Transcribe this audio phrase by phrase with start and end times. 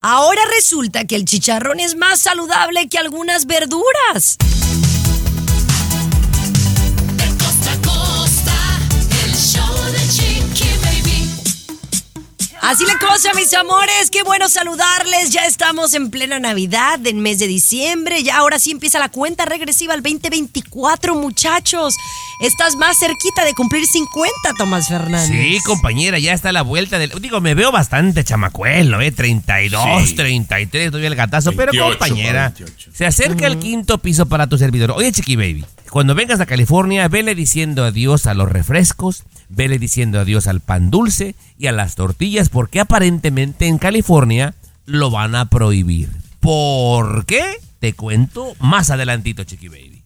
[0.00, 4.36] Ahora resulta que el chicharrón es más saludable que algunas verduras.
[12.62, 14.10] Así la cosa, mis amores.
[14.12, 15.30] Qué bueno saludarles.
[15.30, 18.22] Ya estamos en plena Navidad, del mes de diciembre.
[18.22, 21.94] Ya ahora sí empieza la cuenta regresiva al 2024, muchachos.
[22.42, 25.28] Estás más cerquita de cumplir 50, Tomás Fernández.
[25.30, 27.10] Sí, compañera, ya está a la vuelta del.
[27.20, 29.10] Digo, me veo bastante chamacuelo, ¿eh?
[29.10, 30.14] 32, Sí.
[30.14, 31.52] 33, doy el gatazo.
[31.52, 32.90] pero 28 compañera, para 28.
[32.94, 34.90] se acerca el quinto piso para tu servidor.
[34.92, 40.20] Oye, Chiqui Baby, cuando vengas a California, vele diciendo adiós a los refrescos, vele diciendo
[40.20, 44.54] adiós al pan dulce y a las tortillas, porque aparentemente en California
[44.86, 46.08] lo van a prohibir.
[46.40, 47.42] ¿Por qué?
[47.80, 50.02] Te cuento más adelantito, Chiqui Baby.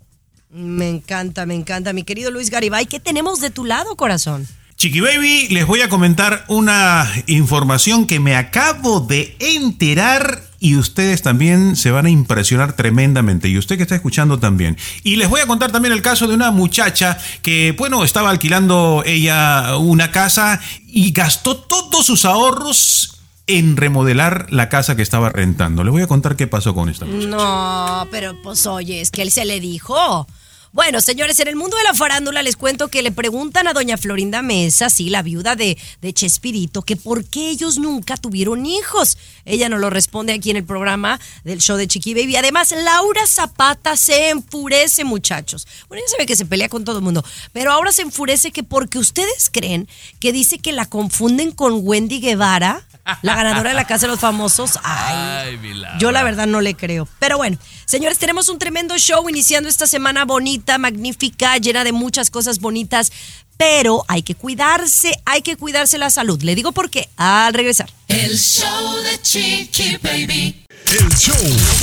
[0.50, 1.92] Me encanta, me encanta.
[1.92, 4.46] Mi querido Luis Garibay, ¿qué tenemos de tu lado, corazón?
[4.84, 11.22] Chiqui Baby, les voy a comentar una información que me acabo de enterar y ustedes
[11.22, 14.76] también se van a impresionar tremendamente y usted que está escuchando también.
[15.02, 19.02] Y les voy a contar también el caso de una muchacha que, bueno, estaba alquilando
[19.06, 25.82] ella una casa y gastó todos sus ahorros en remodelar la casa que estaba rentando.
[25.82, 27.28] Les voy a contar qué pasó con esta muchacha.
[27.28, 30.26] No, pero pues oye, es que él se le dijo.
[30.74, 33.96] Bueno, señores, en el mundo de la farándula les cuento que le preguntan a doña
[33.96, 39.16] Florinda Mesa, sí, la viuda de, de Chespirito, que por qué ellos nunca tuvieron hijos.
[39.44, 42.34] Ella no lo responde aquí en el programa del show de Chiqui Baby.
[42.34, 45.68] Además, Laura Zapata se enfurece, muchachos.
[45.86, 48.64] Bueno, ya sabe que se pelea con todo el mundo, pero ahora se enfurece que
[48.64, 49.86] porque ustedes creen
[50.18, 52.84] que dice que la confunden con Wendy Guevara,
[53.22, 54.78] la ganadora de la Casa de los Famosos.
[54.82, 55.98] Ay, mi Laura.
[55.98, 57.06] yo la verdad no le creo.
[57.18, 62.30] Pero bueno, señores, tenemos un tremendo show iniciando esta semana bonita, magnífica, llena de muchas
[62.30, 63.12] cosas bonitas.
[63.56, 66.42] Pero hay que cuidarse, hay que cuidarse la salud.
[66.42, 67.88] Le digo por qué al regresar.
[68.08, 70.60] El show de Chiqui Baby.
[70.86, 71.34] El show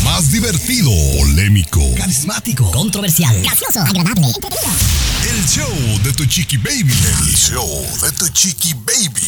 [0.03, 4.69] más divertido, polémico, Carismático, controversial, gracioso, agradable, entretenido.
[5.31, 6.93] el show de tu chiqui baby.
[6.93, 7.67] El show
[8.03, 9.27] de tu chiqui baby.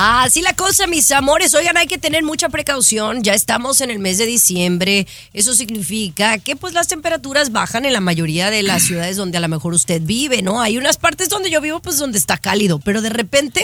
[0.00, 1.54] Así la cosa, mis amores.
[1.54, 3.24] Oigan, hay que tener mucha precaución.
[3.24, 5.08] Ya estamos en el mes de diciembre.
[5.32, 9.40] Eso significa que pues las temperaturas bajan en la mayoría de las ciudades donde a
[9.40, 10.62] lo mejor usted vive, ¿no?
[10.62, 13.60] Hay unas partes donde yo vivo pues donde está cálido, pero de repente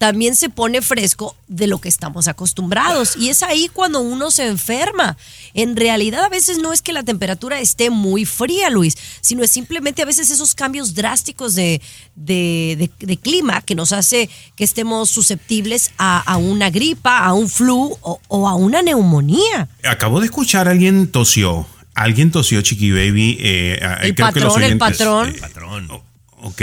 [0.00, 3.16] también se pone fresco de lo que estamos acostumbrados.
[3.16, 5.18] Y es ahí cuando uno se enferma.
[5.52, 9.50] En realidad a veces no es que la temperatura esté muy fría, Luis, sino es
[9.50, 11.82] simplemente a veces esos cambios drásticos de,
[12.16, 17.34] de- de- de clima que nos hace que estemos susceptibles a, a una gripa, a
[17.34, 19.68] un flu o, o a una neumonía.
[19.84, 21.66] Acabo de escuchar a alguien tosió.
[21.94, 23.36] Alguien tosió, Chiqui Baby.
[23.38, 26.02] eh, a- El creo que los patrón, el patrón.
[26.42, 26.62] Ok.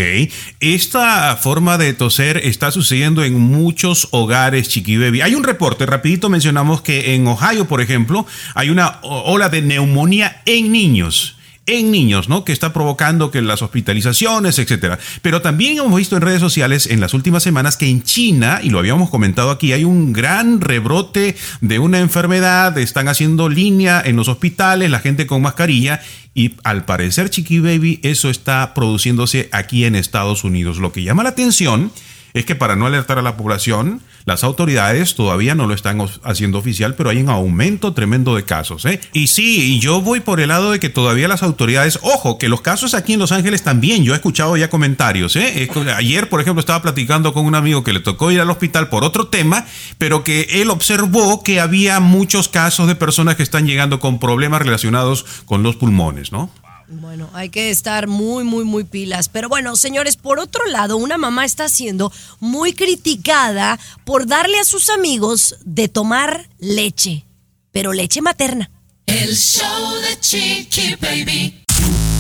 [0.60, 5.22] Esta forma de toser está sucediendo en muchos hogares, Chiqui Baby.
[5.22, 10.42] Hay un reporte, rapidito mencionamos que en Ohio, por ejemplo, hay una ola de neumonía
[10.46, 11.37] en niños.
[11.70, 12.46] En niños, ¿no?
[12.46, 15.00] Que está provocando que las hospitalizaciones, etcétera.
[15.22, 18.70] Pero también hemos visto en redes sociales en las últimas semanas que en China, y
[18.70, 22.78] lo habíamos comentado aquí, hay un gran rebrote de una enfermedad.
[22.78, 26.00] Están haciendo línea en los hospitales, la gente con mascarilla.
[26.34, 30.78] Y al parecer, Chiqui Baby, eso está produciéndose aquí en Estados Unidos.
[30.78, 31.92] Lo que llama la atención
[32.38, 36.60] es que para no alertar a la población, las autoridades todavía no lo están haciendo
[36.60, 38.86] oficial, pero hay un aumento tremendo de casos.
[38.86, 39.00] ¿eh?
[39.14, 42.62] Y sí, yo voy por el lado de que todavía las autoridades, ojo, que los
[42.62, 45.36] casos aquí en Los Ángeles también, yo he escuchado ya comentarios.
[45.36, 45.70] ¿eh?
[45.96, 49.04] Ayer, por ejemplo, estaba platicando con un amigo que le tocó ir al hospital por
[49.04, 49.66] otro tema,
[49.98, 54.62] pero que él observó que había muchos casos de personas que están llegando con problemas
[54.62, 56.52] relacionados con los pulmones, ¿no?
[56.90, 59.28] Bueno, hay que estar muy, muy, muy pilas.
[59.30, 64.64] Pero bueno, señores, por otro lado, una mamá está siendo muy criticada por darle a
[64.64, 67.26] sus amigos de tomar leche,
[67.72, 68.72] pero leche materna.
[69.06, 71.64] El show de Chiqui Baby.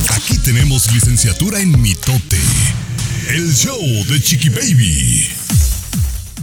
[0.10, 2.40] Aquí tenemos licenciatura en mitote.
[3.30, 5.37] El show de chiqui baby.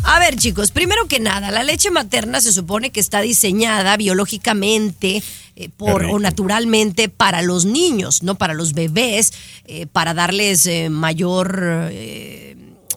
[0.07, 5.23] A ver, chicos, primero que nada, la leche materna se supone que está diseñada biológicamente
[5.57, 9.33] eh, por, o naturalmente para los niños, no para los bebés,
[9.65, 11.91] eh, para darles eh, mayor,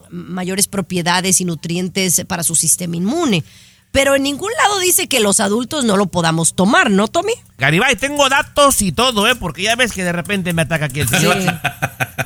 [0.09, 3.43] mayores propiedades y nutrientes para su sistema inmune.
[3.93, 7.33] Pero en ningún lado dice que los adultos no lo podamos tomar, ¿no, Tommy?
[7.57, 9.35] Garibay, tengo datos y todo, ¿eh?
[9.35, 11.37] Porque ya ves que de repente me ataca aquí el señor.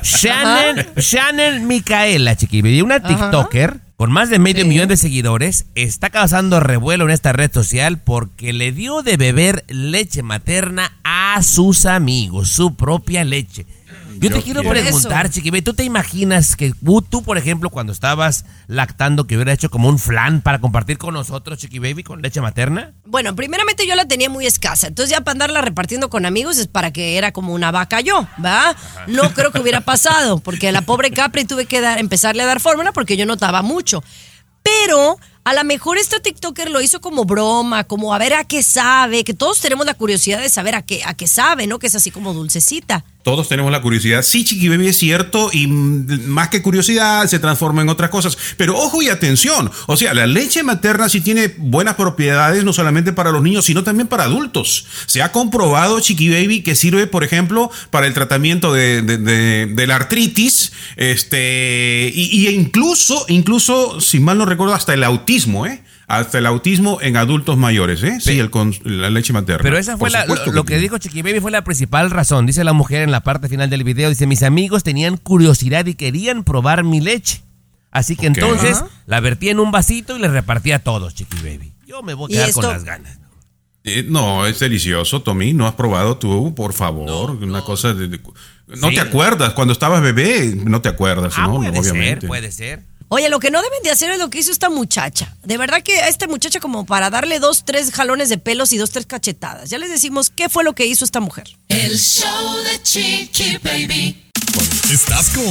[0.02, 4.68] Shannon, Shannon Micaela, chiqui, una TikToker con más de medio Sí.
[4.68, 9.64] millón de seguidores, está causando revuelo en esta red social porque le dio de beber
[9.68, 13.64] leche materna a sus amigos, su propia leche.
[14.22, 14.82] Yo, te quiero quiero.
[14.82, 15.30] preguntar.
[15.30, 19.70] Chiqui, ¿tú te imaginas que tú, tú, por ejemplo, cuando estabas lactando, que hubiera hecho
[19.70, 22.92] como un flan para compartir con nosotros, Chiqui Baby, con leche materna?
[23.04, 26.68] Bueno, primeramente yo la tenía muy escasa, entonces ya para andarla repartiendo con amigos es
[26.68, 28.76] para que era como una vaca yo, ¿va?
[29.06, 32.46] No creo que hubiera pasado, porque a la pobre Capri tuve que dar, empezarle a
[32.46, 34.02] dar fórmula porque yo notaba mucho.
[34.62, 38.62] Pero a lo mejor esta TikToker lo hizo como broma, como a ver a qué
[38.62, 41.80] sabe, que todos tenemos la curiosidad de saber a qué, a qué sabe, ¿no?
[41.80, 43.04] Que es así como dulcecita.
[43.22, 44.22] Todos tenemos la curiosidad.
[44.22, 48.36] Sí, Chiqui Baby es cierto y más que curiosidad se transforma en otras cosas.
[48.56, 49.70] Pero ojo y atención.
[49.86, 53.84] O sea, la leche materna sí tiene buenas propiedades no solamente para los niños, sino
[53.84, 54.86] también para adultos.
[55.06, 59.94] Se ha comprobado, Chiqui Baby, que sirve, por ejemplo, para el tratamiento de- de la
[59.96, 60.72] artritis.
[60.96, 65.82] Este, y, y incluso, incluso, si mal no recuerdo, hasta el autismo, ¿eh?
[66.12, 68.18] Hasta el autismo en adultos mayores, ¿eh?
[68.20, 69.62] Sí, el con, la leche materna.
[69.62, 72.44] Pero esa fue la- lo, lo que dijo Chiqui Baby fue la principal razón.
[72.44, 75.94] Dice la mujer en la parte final del video, dice, mis amigos tenían curiosidad y
[75.94, 77.40] querían probar mi leche.
[77.90, 78.88] Así que entonces Ajá.
[79.06, 81.72] la vertí en un vasito y les repartí a todos, Chiqui Baby.
[81.86, 83.18] Yo me voy a quedar con las ganas.
[83.84, 85.54] Eh, no, es delicioso, Tommy.
[85.54, 87.30] ¿No has probado tú, por favor?
[87.42, 88.08] Una cosa de...
[88.08, 88.20] de-
[88.68, 88.94] no Sí.
[88.94, 91.56] te acuerdas, cuando estabas bebé, no te acuerdas, Ah, ¿no?
[91.56, 92.20] puede Obviamente.
[92.20, 92.82] ser, puede ser.
[93.14, 95.36] Oye, lo que no deben de hacer es lo que hizo esta muchacha.
[95.44, 98.78] De verdad que a esta muchacha como para darle dos, tres jalones de pelos y
[98.78, 99.68] dos, tres cachetadas.
[99.68, 101.44] Ya les decimos qué fue lo que hizo esta mujer.
[101.68, 104.30] El show de Chiqui Baby.
[104.90, 105.44] Estás con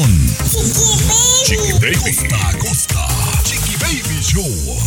[1.45, 1.97] Chiqui Baby.
[1.97, 3.07] Costa a costa.
[3.43, 4.77] Chiqui Baby Show.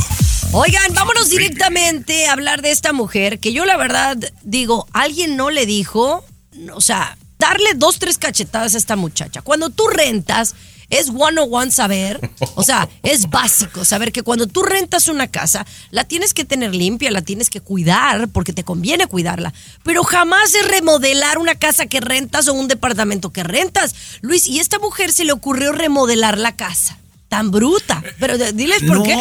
[0.50, 5.50] Oigan, vámonos directamente a hablar de esta mujer que yo la verdad digo, alguien no
[5.50, 6.24] le dijo,
[6.72, 9.42] o sea, darle dos, tres cachetadas a esta muchacha.
[9.42, 10.56] Cuando tú rentas,
[10.98, 15.28] es one on one saber, o sea, es básico saber que cuando tú rentas una
[15.28, 19.52] casa, la tienes que tener limpia, la tienes que cuidar, porque te conviene cuidarla.
[19.82, 23.94] Pero jamás es remodelar una casa que rentas o un departamento que rentas.
[24.20, 26.98] Luis, y a esta mujer se le ocurrió remodelar la casa.
[27.28, 28.02] Tan bruta.
[28.18, 29.14] Pero diles por qué.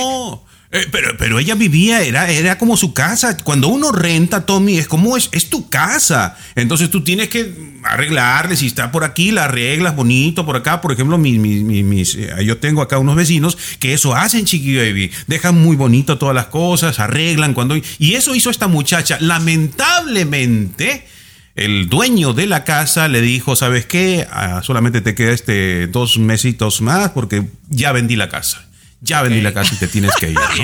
[0.73, 3.37] Eh, pero, pero ella vivía, era, era como su casa.
[3.37, 6.35] Cuando uno renta, Tommy, es como es, es tu casa.
[6.55, 10.91] Entonces tú tienes que arreglarle, si está por aquí, la arreglas bonito, por acá, por
[10.91, 14.75] ejemplo, mis, mis, mis- mis, eh, yo tengo acá unos vecinos que eso hacen, Chiqui
[14.75, 15.11] Baby.
[15.27, 17.75] Dejan muy bonito todas las cosas, arreglan cuando...
[17.99, 19.17] Y eso hizo esta muchacha.
[19.21, 21.07] Lamentablemente...
[21.55, 24.25] El dueño de la casa le dijo, ¿sabes qué?
[24.31, 28.65] Ah, solamente te queda este dos mesitos más porque ya vendí la casa.
[29.03, 30.63] Ya vendí la casa y te tienes que ir, ¿no?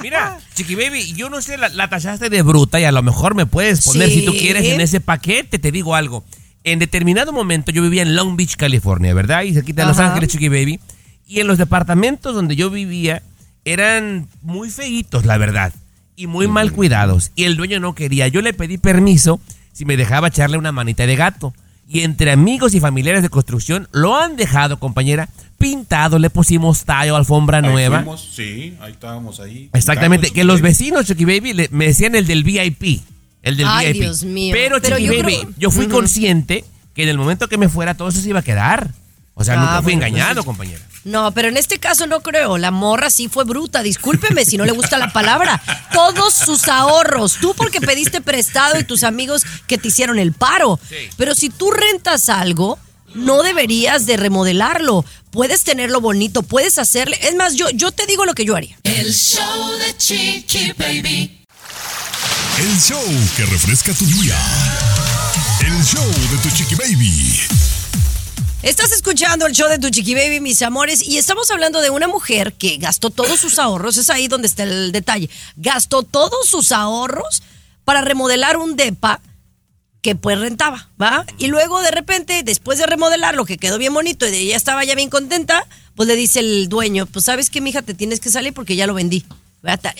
[0.00, 3.34] Mira, Chiqui Baby, yo no sé, la, la tachaste de bruta y a lo mejor
[3.34, 5.58] me puedes poner, si tú quieres, en ese paquete.
[5.58, 6.24] Te digo algo.
[6.64, 9.42] En determinado momento yo vivía en Long Beach, California, ¿verdad?
[9.42, 9.98] Y cerquita de Los.
[9.98, 10.80] Ángeles, Chiqui Baby.
[11.26, 13.22] Y en los departamentos donde yo vivía
[13.64, 15.72] eran muy feitos, la verdad.
[16.16, 17.32] Y muy mal cuidados.
[17.34, 18.28] Y el dueño no quería.
[18.28, 19.40] Yo le pedí permiso
[19.72, 21.54] si me dejaba echarle una manita de gato.
[21.86, 25.28] Y entre amigos y familiares de construcción lo han dejado, compañera,
[25.72, 27.98] pintado, le pusimos tallo, alfombra Ahí nueva.
[27.98, 29.68] fuimos, sí, ahí estábamos ahí.
[29.72, 33.02] Exactamente, que los vecinos, Chucky Baby, le- me decían el del VIP.
[33.42, 34.02] El del Ay, VIP.
[34.02, 34.54] Dios mío.
[34.56, 36.64] Pero, Pero Chucky yo Baby, creo- yo fui consciente
[36.94, 38.90] que en el momento que me fuera todo eso se iba a quedar.
[39.34, 40.80] O sea, Ah, nunca fui bueno, pues engañado, compañera.
[41.04, 42.58] No, pero en este caso no creo.
[42.58, 43.82] La morra sí fue bruta.
[43.84, 45.62] Discúlpeme si no le gusta la palabra.
[45.92, 47.36] Todos sus ahorros.
[47.40, 50.80] Tú porque pediste prestado y tus amigos que te hicieron el paro.
[50.88, 50.96] Sí.
[51.16, 52.78] Pero si tú rentas algo,
[53.14, 55.04] no deberías de remodelarlo.
[55.30, 57.18] Puedes tenerlo bonito, puedes hacerle.
[57.22, 58.78] Es más, yo, yo te digo lo que yo haría.
[58.84, 61.44] El show de Chiqui Baby.
[62.58, 63.04] El show
[63.36, 64.36] que refresca tu día.
[65.60, 67.40] El show de tu Chiqui Baby.
[68.62, 72.08] Estás escuchando el show de tu chiqui baby, mis amores, y estamos hablando de una
[72.08, 76.72] mujer que gastó todos sus ahorros, es ahí donde está el detalle, gastó todos sus
[76.72, 77.44] ahorros
[77.84, 79.20] para remodelar un depa
[80.02, 81.26] que pues rentaba, ¿va?
[81.38, 84.94] Y luego de repente, después de remodelarlo, que quedó bien bonito y ella estaba ya
[84.94, 88.52] bien contenta, pues le dice el dueño, pues sabes qué, mija, te tienes que salir
[88.52, 89.24] porque ya lo vendí.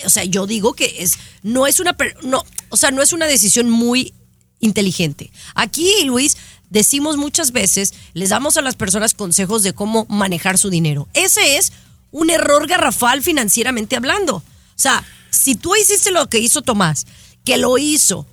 [0.05, 3.27] O sea, yo digo que es, no es una, no, o sea, no es una
[3.27, 4.13] decisión muy
[4.61, 5.31] inteligente.
[5.53, 6.37] Aquí, Luis,
[6.69, 11.09] decimos muchas veces, les damos a las personas consejos de cómo manejar su dinero.
[11.13, 11.73] Ese es
[12.11, 14.37] un error garrafal financieramente hablando.
[14.37, 14.43] O
[14.75, 17.05] sea, si tú hiciste lo que hizo Tomás,
[17.43, 18.25] que lo hizo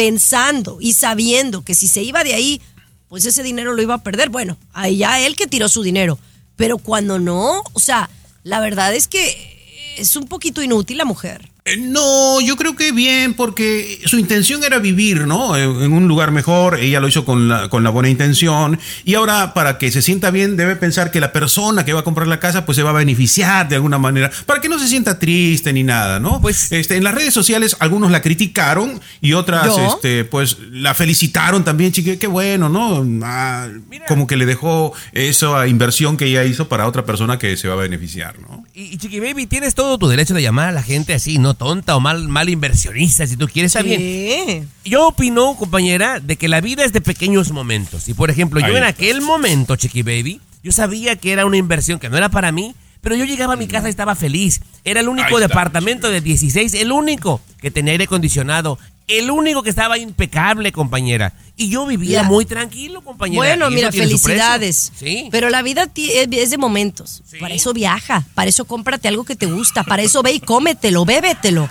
[0.00, 2.62] pensando y sabiendo que si se iba de ahí,
[3.08, 4.30] pues ese dinero lo iba a perder.
[4.30, 6.18] Bueno, ahí ya él que tiró su dinero.
[6.56, 8.08] Pero cuando no, o sea,
[8.42, 11.49] la verdad es que es un poquito inútil la mujer.
[11.64, 15.56] Eh, No, yo creo que bien, porque su intención era vivir, ¿no?
[15.56, 19.14] En, en un lugar mejor, ella lo hizo con la, con la buena intención, y
[19.14, 22.26] ahora para que se sienta bien debe pensar que la persona que va a comprar
[22.28, 25.18] la casa pues se va a beneficiar de alguna manera, para que no se sienta
[25.18, 26.40] triste ni nada, ¿no?
[26.40, 29.94] Pues- este, en las redes sociales algunos la criticaron y otras ¿Yo?
[29.94, 33.04] este, pues la felicitaron también, chique, qué bueno, ¿no?
[33.26, 33.68] Ah,
[34.08, 37.74] como que le dejó esa inversión que ella hizo para otra persona que se va
[37.74, 38.64] a beneficiar, ¿no?
[38.74, 41.49] Y, y Chiqui Baby, tienes todo tu derecho de llamar a la gente así, no
[41.54, 44.68] tonta o mal, mal inversionista, si tú quieres, está bien.
[44.84, 48.08] Yo opino, compañera, de que la vida es de pequeños momentos.
[48.08, 48.88] Y por ejemplo, yo Ahí en está.
[48.88, 52.74] aquel momento, Chiqui Baby, yo sabía que era una inversión que no era para mí,
[53.00, 54.60] pero yo llegaba a mi casa y estaba feliz.
[54.84, 58.78] Era el único departamento de 16, el único que tenía aire acondicionado,
[59.18, 61.32] el único que estaba impecable, compañera.
[61.56, 63.38] Y yo vivía muy tranquilo, compañera.
[63.38, 64.92] Bueno, mira, felicidades.
[64.96, 65.28] Sí.
[65.30, 67.22] Pero la vida es es de momentos.
[67.26, 67.38] Sí.
[67.38, 71.04] Para eso viaja, para eso cómprate algo que te gusta, para eso ve y cómetelo,
[71.04, 71.68] bébetelo.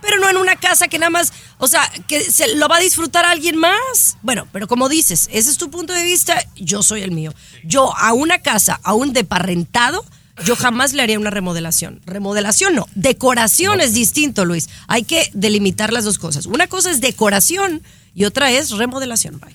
[0.00, 2.80] Pero no en una casa que nada más, o sea, que se lo va a
[2.80, 4.16] disfrutar alguien más.
[4.22, 7.34] Bueno, pero como dices, ese es tu punto de vista, yo soy el mío.
[7.64, 10.04] Yo a una casa, a un deparrentado,
[10.44, 12.00] yo jamás le haría una remodelación.
[12.06, 14.68] Remodelación no, decoración es distinto, Luis.
[14.86, 16.46] Hay que delimitar las dos cosas.
[16.46, 17.82] Una cosa es decoración
[18.14, 19.40] y otra es remodelación.
[19.40, 19.54] Bye.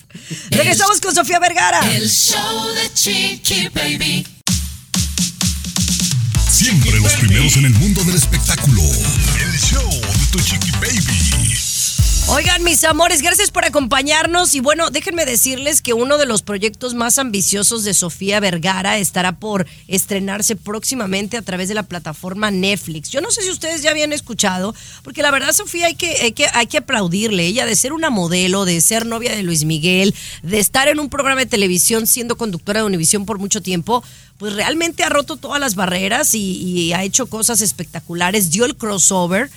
[0.50, 1.80] Regresamos con Sofía Vergara.
[1.94, 4.26] El show de Chiqui Baby.
[6.62, 8.84] Siempre los primeros en el mundo del espectáculo.
[8.84, 11.51] El show de tu chiqui baby.
[12.34, 14.56] Oigan, mis amores, gracias por acompañarnos.
[14.56, 19.34] Y bueno, déjenme decirles que uno de los proyectos más ambiciosos de Sofía Vergara estará
[19.34, 23.10] por estrenarse próximamente a través de la plataforma Netflix.
[23.10, 24.74] Yo no sé si ustedes ya habían escuchado,
[25.04, 27.46] porque la verdad, Sofía, hay que, hay que, hay que aplaudirle.
[27.48, 31.10] Ella de ser una modelo, de ser novia de Luis Miguel, de estar en un
[31.10, 34.06] programa de televisión siendo conductora de Univisión por mucho tiempo,
[34.38, 38.52] pues realmente ha roto todas las barreras y, y ha hecho cosas espectaculares.
[38.52, 39.52] Dio el crossover.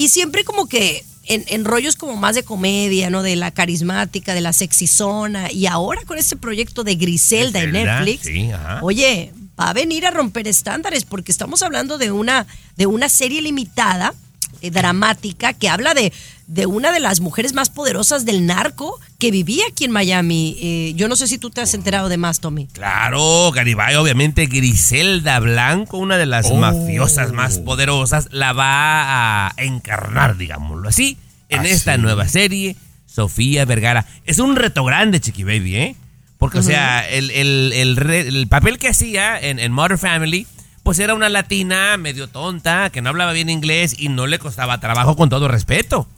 [0.00, 3.22] Y siempre como que en, en rollos como más de comedia, ¿no?
[3.22, 5.52] De la carismática, de la sexizona.
[5.52, 8.26] Y ahora con este proyecto de Griselda en Netflix.
[8.26, 8.80] sí, ajá.
[8.82, 13.42] Oye, va a venir a romper estándares porque estamos hablando de una, de una serie
[13.42, 14.14] limitada,
[14.62, 16.12] dramática, que habla de,
[16.46, 20.56] de una de las mujeres más poderosas del narco que vivía aquí en Miami.
[20.60, 22.66] Eh, yo no sé si tú te has enterado de más, Tommy.
[22.72, 26.56] Claro, Garibay, obviamente Griselda Blanco, una de las Oh.
[26.56, 31.16] mafiosas más poderosas, la va a encarnar, digámoslo así,
[31.48, 34.06] en Ah, esta nueva serie, Sofía Vergara.
[34.24, 35.96] Es un reto grande, Chiqui Baby, ¿eh?
[36.38, 40.46] Porque, o sea, el, el- el papel que hacía en, en Modern Family,
[40.88, 44.80] pues era una latina medio tonta, que no hablaba bien inglés y no le costaba
[44.80, 46.08] trabajo con todo respeto.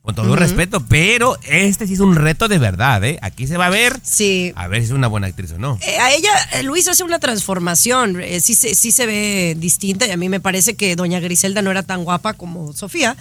[0.00, 3.18] Con todo respeto, pero este sí es un reto de verdad, ¿eh?
[3.20, 4.54] Aquí se va a ver Sí.
[4.56, 5.78] a ver si es una buena actriz o no.
[5.82, 10.06] Eh, a ella, eh, Luis hace una transformación, eh, sí, se- sí se ve distinta
[10.06, 13.14] y a mí me parece que doña Griselda no era tan guapa como Sofía,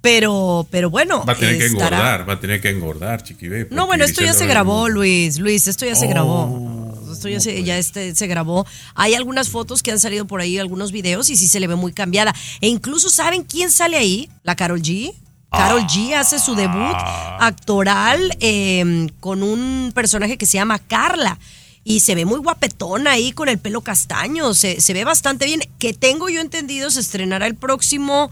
[0.00, 1.24] pero, pero bueno.
[1.24, 4.22] Va a tener que engordar, va a tener que engordar, chiqui baby, No, bueno, esto
[4.22, 6.94] ya se grabó, Luis, Luis, esto ya se Oh, grabó.
[7.12, 8.66] Esto ya, se, ya este, se grabó.
[8.94, 11.74] Hay algunas fotos que han salido por ahí, algunos videos, y sí se le ve
[11.74, 12.34] muy cambiada.
[12.60, 14.28] E incluso, ¿saben quién sale ahí?
[14.44, 15.12] La Carol G.
[15.50, 16.94] Carol G hace su debut
[17.40, 21.38] actoral eh, con un personaje que se llama Carla.
[21.84, 24.52] Y se ve muy guapetona ahí con el pelo castaño.
[24.52, 25.60] Se, se ve bastante bien.
[25.78, 28.30] Que tengo yo entendido, se estrenará el próximo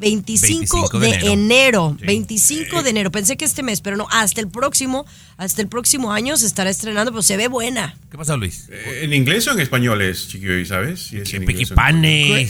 [0.00, 1.32] 25, 25 de, enero.
[1.32, 1.96] enero.
[1.98, 2.06] Sí.
[2.06, 3.10] 25 de enero.
[3.10, 6.70] Pensé que este mes, pero no, hasta el próximo, hasta el próximo año se estará
[6.70, 7.96] estrenando, pero se ve buena.
[8.10, 8.68] ¿Qué pasó, Luis?
[8.70, 11.00] Eh, ¿En inglés o en español es, chiqui baby, sabes?
[11.00, 11.48] Si es en.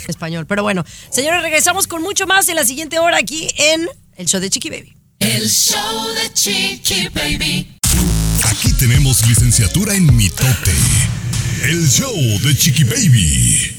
[0.09, 0.47] Español.
[0.47, 4.41] Pero bueno, señores, regresamos con mucho más en la siguiente hora aquí en el show
[4.41, 4.95] de Chiqui Baby.
[5.19, 7.75] El show de Chiqui Baby.
[8.45, 10.73] Aquí tenemos licenciatura en mitote.
[11.63, 13.74] El show de chiqui baby.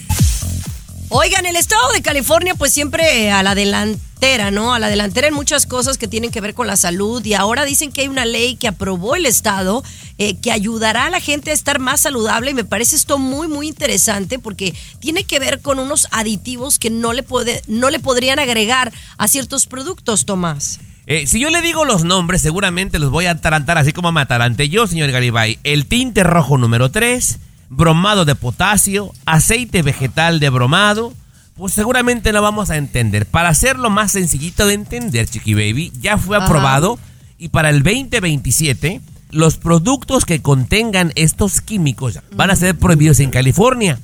[1.09, 4.73] Oigan, el estado de California, pues siempre a la delantera, ¿no?
[4.73, 7.23] A la delantera en muchas cosas que tienen que ver con la salud.
[7.23, 9.83] Y ahora dicen que hay una ley que aprobó el estado
[10.17, 12.51] eh, que ayudará a la gente a estar más saludable.
[12.51, 16.89] Y me parece esto muy, muy interesante porque tiene que ver con unos aditivos que
[16.89, 20.79] no le, puede, no le podrían agregar a ciertos productos, Tomás.
[21.05, 24.21] Eh, si yo le digo los nombres, seguramente los voy a atarantar así como me
[24.21, 25.59] ataranté yo, señor Garibay.
[25.63, 27.37] El tinte rojo número 3,
[27.75, 31.13] bromado de potasio, aceite vegetal de bromado.
[31.55, 33.25] Pues seguramente lo vamos a entender.
[33.25, 36.45] Para hacerlo más sencillito de entender, Chiqui Baby, ya fue Ajá.
[36.45, 36.99] aprobado
[37.37, 39.01] y para el 2027
[39.31, 43.99] los productos que contengan estos químicos van a ser prohibidos en California.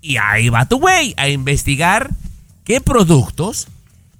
[0.00, 2.10] Y ahí va tu güey a investigar
[2.64, 3.68] qué productos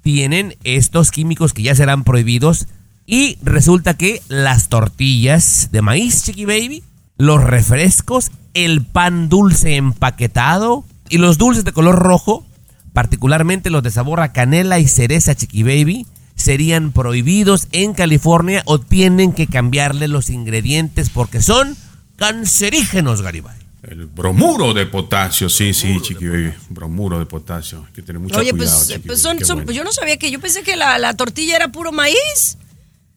[0.02, 2.66] tienen estos químicos que ya serán prohibidos.
[3.06, 6.82] Y resulta que las tortillas de maíz, Chiqui Baby,
[7.18, 12.46] los refrescos, el pan dulce empaquetado y los dulces de color rojo
[12.94, 16.06] particularmente los de sabor a canela y cereza Chiqui Baby,
[16.36, 21.76] serían prohibidos en California o tienen que cambiarle los ingredientes porque son
[22.16, 23.56] cancerígenos, Garibay.
[23.82, 26.54] El bromuro de potasio, sí, sí, chiqui baby.
[26.70, 27.84] Bromuro de potasio.
[27.86, 28.78] Hay que tener mucho Oye, cuidado.
[28.78, 29.66] pues, pues baby, son, qué son- bueno.
[29.66, 32.56] pues yo no sabía que, yo pensé que la, la tortilla era puro maíz.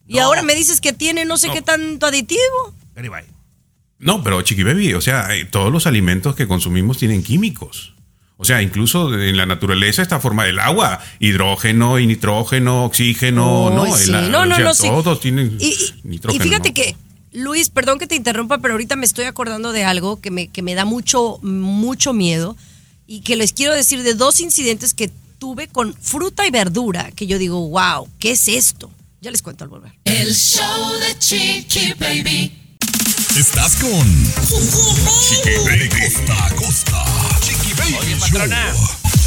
[0.08, 2.74] Y ahora me dices que tiene no sé qué tanto aditivo.
[2.96, 3.26] Garibay.
[4.00, 7.94] No, pero chiqui baby, o sea, eh, todos los alimentos que consumimos tienen químicos.
[8.40, 13.96] O sea, incluso en la naturaleza esta forma del agua, hidrógeno y nitrógeno, oxígeno, no,
[13.98, 14.12] sí.
[14.12, 14.88] La- no, no, o sea, no, sí.
[14.88, 16.44] todos tienen Y, y- nitrógeno.
[16.46, 16.74] y fíjate ¿no?
[16.76, 16.96] que,
[17.34, 20.62] Luis, perdón que te interrumpa, pero ahorita me estoy acordando de algo que me, que
[20.62, 22.56] me da mucho, mucho miedo
[23.08, 27.26] y que les quiero decir de dos incidentes que tuve con fruta y verdura, que
[27.26, 28.92] yo digo, wow, ¿qué es esto?
[29.22, 29.94] Ya les cuento al volver.
[30.06, 32.54] El show de Chiqui Baby.
[33.38, 33.92] Estás con
[35.22, 35.90] Chiqui Baby.
[35.90, 37.06] Costa a costa.
[37.42, 38.20] Chiqui Baby Oye, Show.
[38.32, 38.74] patrona.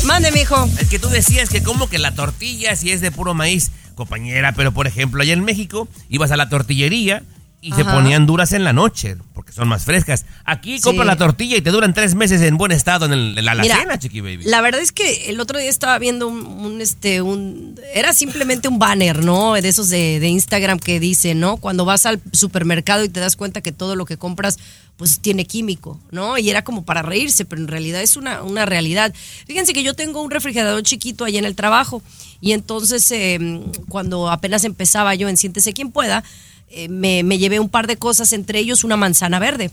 [0.05, 0.69] Mande, mijo.
[0.81, 4.53] Es que tú decías que como que la tortilla si es de puro maíz, compañera,
[4.53, 7.23] pero por ejemplo allá en México ibas a la tortillería
[7.63, 10.25] y se ponían duras en la noche porque son más frescas.
[10.45, 10.83] Aquí Sí.
[10.83, 13.55] compras la tortilla y te duran tres meses en buen estado en, el- en la
[13.55, 14.45] Mira, alacena, chiqui baby.
[14.45, 18.69] La verdad es que el otro día estaba viendo un, un, este, un, era simplemente
[18.69, 19.53] un banner, ¿no?
[19.55, 21.59] De esos de, de Instagram que dice, ¿no?
[21.59, 24.59] Cuando vas al supermercado y te das cuenta que todo lo que compras,
[24.97, 26.39] pues tiene químico, ¿no?
[26.39, 29.13] Y era como para reírse, pero en realidad es una, una realidad.
[29.47, 32.03] Fíjense que yo tengo un refrigerador chiquito allá en el trabajo
[32.41, 33.39] y entonces eh,
[33.89, 36.23] cuando apenas empezaba yo en Siéntese quien pueda,
[36.71, 39.71] eh, me, me llevé un par de cosas, entre ellos una manzana verde.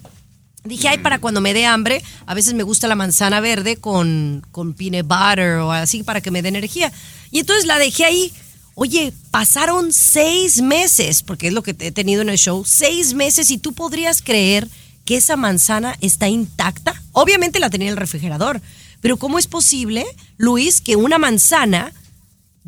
[0.63, 4.45] Dije, ay, para cuando me dé hambre, a veces me gusta la manzana verde con,
[4.51, 6.91] con peanut butter o así para que me dé energía.
[7.31, 8.33] Y entonces la dejé ahí.
[8.75, 13.49] Oye, pasaron seis meses, porque es lo que he tenido en el show, seis meses
[13.49, 14.67] y tú podrías creer
[15.05, 17.01] que esa manzana está intacta.
[17.13, 18.61] Obviamente la tenía en el refrigerador,
[19.01, 20.05] pero ¿cómo es posible,
[20.37, 21.93] Luis, que una manzana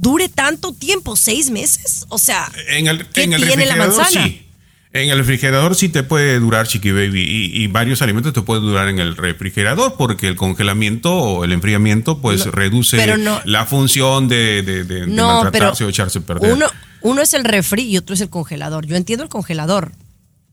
[0.02, 2.06] dure tanto tiempo, seis meses?
[2.10, 4.26] O sea, En el, ¿qué en el tiene la refrigerador manzana?
[4.28, 4.46] sí.
[4.92, 8.64] En el refrigerador sí te puede durar Chiqui Baby y, y varios alimentos te pueden
[8.64, 13.40] durar en el refrigerador porque el congelamiento o el enfriamiento pues No, reduce pero no-
[13.46, 16.54] la función de, de, de- de No, pero maltratarse o echarse a perder.
[16.54, 16.66] uno,
[17.02, 18.88] uno es el refri y otro es el congelador.
[18.88, 19.92] Yo entiendo el congelador,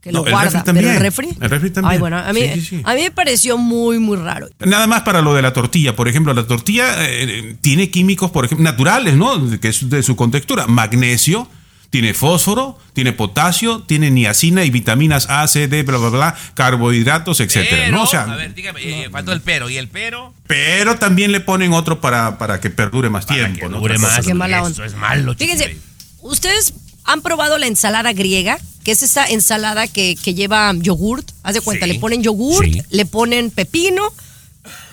[0.07, 0.95] que No, lo el guarda, refri pero también.
[0.95, 1.29] el refri.
[1.41, 1.93] El refri también.
[1.93, 2.83] Ay, bueno, a mí, Sí, sí, sí.
[2.85, 4.49] a mí me pareció muy, muy raro.
[4.61, 5.97] Nada más para lo de la tortilla.
[5.97, 9.59] Por ejemplo, la tortilla eh, tiene químicos, por ejemplo, naturales, ¿no?
[9.61, 10.67] Que es de su contextura.
[10.69, 11.49] Magnesio,
[11.91, 17.41] tiene fósforo, tiene potasio, tiene niacina y vitaminas A, C, D, bla, bla, bla, carbohidratos,
[17.41, 18.03] etcétera, Pero, ¿no?
[18.03, 19.69] O sea, a ver, dígame, eh, faltó el pero.
[19.71, 20.33] ¿Y el pero?
[20.47, 23.81] pero también le ponen otro para, para que perdure más Para tiempo, que ¿no?
[23.81, 24.17] dure más.
[24.17, 24.29] cosa.
[24.29, 25.79] Qué mala Eso es malo, Fíjense.
[26.21, 26.75] ¿ustedes
[27.07, 28.59] han probado la ensalada griega?
[28.85, 31.31] Que es esa ensalada que, que lleva yogurt.
[31.43, 31.93] Haz de cuenta, Sí.
[31.93, 32.83] le ponen yogurt, Sí.
[32.91, 34.13] le ponen pepino,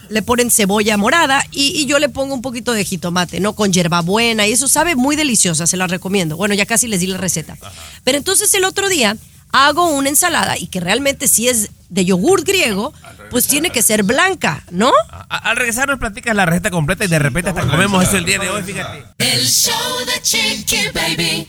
[0.10, 3.54] le ponen cebolla morada y, y yo le pongo un poquito de jitomate, ¿no?
[3.54, 6.38] Con hierbabuena y eso sabe muy deliciosa, se la recomiendo.
[6.38, 7.58] Bueno, ya casi les di la receta.
[8.04, 9.16] Pero entonces el otro día
[9.52, 12.92] hago una ensalada y que realmente si es de yogurt griego,
[13.30, 14.92] pues tiene que ser blanca, ¿no?
[15.12, 18.26] A- al regresar nos platicas la receta completa y de repente hasta comemos eso el
[18.26, 19.04] día de hoy, fíjate.
[19.20, 19.74] El show
[20.08, 21.48] de Chiqui Baby.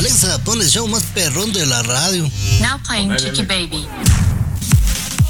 [0.00, 2.28] Alexa, pon el show más perrón de la radio.
[2.60, 3.86] Now playing Chiqui Baby.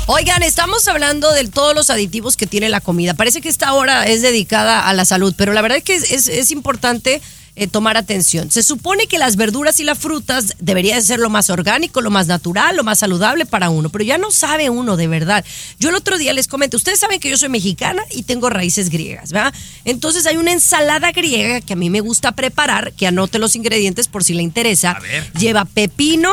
[0.07, 3.13] Oigan, estamos hablando de todos los aditivos que tiene la comida.
[3.15, 6.11] Parece que esta hora es dedicada a la salud, pero la verdad es que es,
[6.11, 7.21] es- es importante
[7.59, 8.51] eh, tomar atención.
[8.51, 12.11] Se supone que las verduras y las frutas debería de ser lo más orgánico, lo
[12.11, 15.45] más natural, lo más saludable para uno, pero ya no sabe uno de verdad.
[15.79, 18.91] Yo el otro día les comento, ustedes saben que yo soy mexicana y tengo raíces
[18.91, 19.53] griegas, ¿verdad?
[19.85, 24.09] Entonces hay una ensalada griega que a mí me gusta preparar, que anote los ingredientes
[24.09, 24.93] por si le interesa.
[24.93, 25.33] A ver.
[25.33, 26.31] Lleva pepino,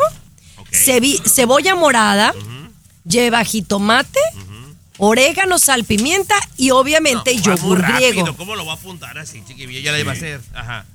[0.72, 2.34] cebi- cebolla morada,
[3.08, 4.20] lleva jitomate,
[4.98, 8.36] orégano, sal, pimienta y obviamente yogur griego.
[8.38, 9.82] ¿Cómo lo va a apuntar así, chiqui?
[9.82, 10.40] Ya la iba a hacer.
[10.54, 10.86] Ajá.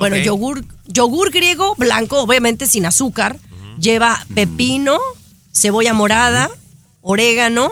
[0.00, 3.38] Bueno, yogur, yogur griego blanco, obviamente sin azúcar.
[3.78, 4.98] Lleva pepino,
[5.52, 6.50] cebolla morada,
[7.02, 7.70] orégano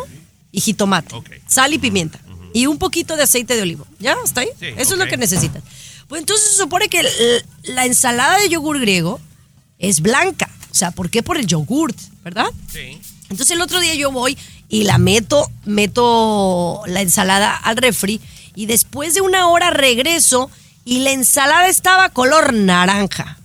[0.53, 1.15] y jitomate.
[1.15, 1.31] Ok.
[1.47, 2.21] Sal y pimienta.
[2.53, 3.87] Y un poquito de aceite de olivo.
[3.99, 4.17] ¿Ya?
[4.25, 4.49] ¿Está ahí?
[4.61, 5.63] Sí, Eso es lo que necesitas.
[6.07, 7.03] Pues entonces se supone que
[7.65, 9.21] la ensalada de yogur griego
[9.79, 10.51] es blanca.
[10.71, 11.23] O sea, ¿por qué?
[11.23, 12.47] Por el yogurt, ¿verdad?
[12.71, 13.01] Sí.
[13.31, 14.37] Entonces el otro día yo voy
[14.69, 18.21] y la meto, meto la ensalada al refri
[18.55, 20.51] y después de una hora regreso
[20.89, 23.37] y la ensalada estaba color naranja.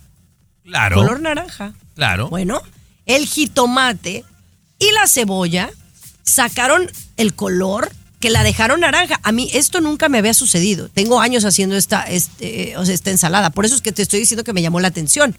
[0.62, 0.96] Claro.
[0.96, 1.74] Color naranja.
[1.94, 2.30] Claro.
[2.30, 2.62] Bueno,
[3.04, 4.24] el jitomate
[4.78, 5.68] y la cebolla
[6.22, 9.20] sacaron el color que la dejaron naranja.
[9.22, 10.88] A mí esto nunca me había sucedido.
[10.88, 13.50] Tengo años haciendo esta, este, o sea, esta ensalada.
[13.50, 15.36] Por eso es que te estoy diciendo que me llamó la atención.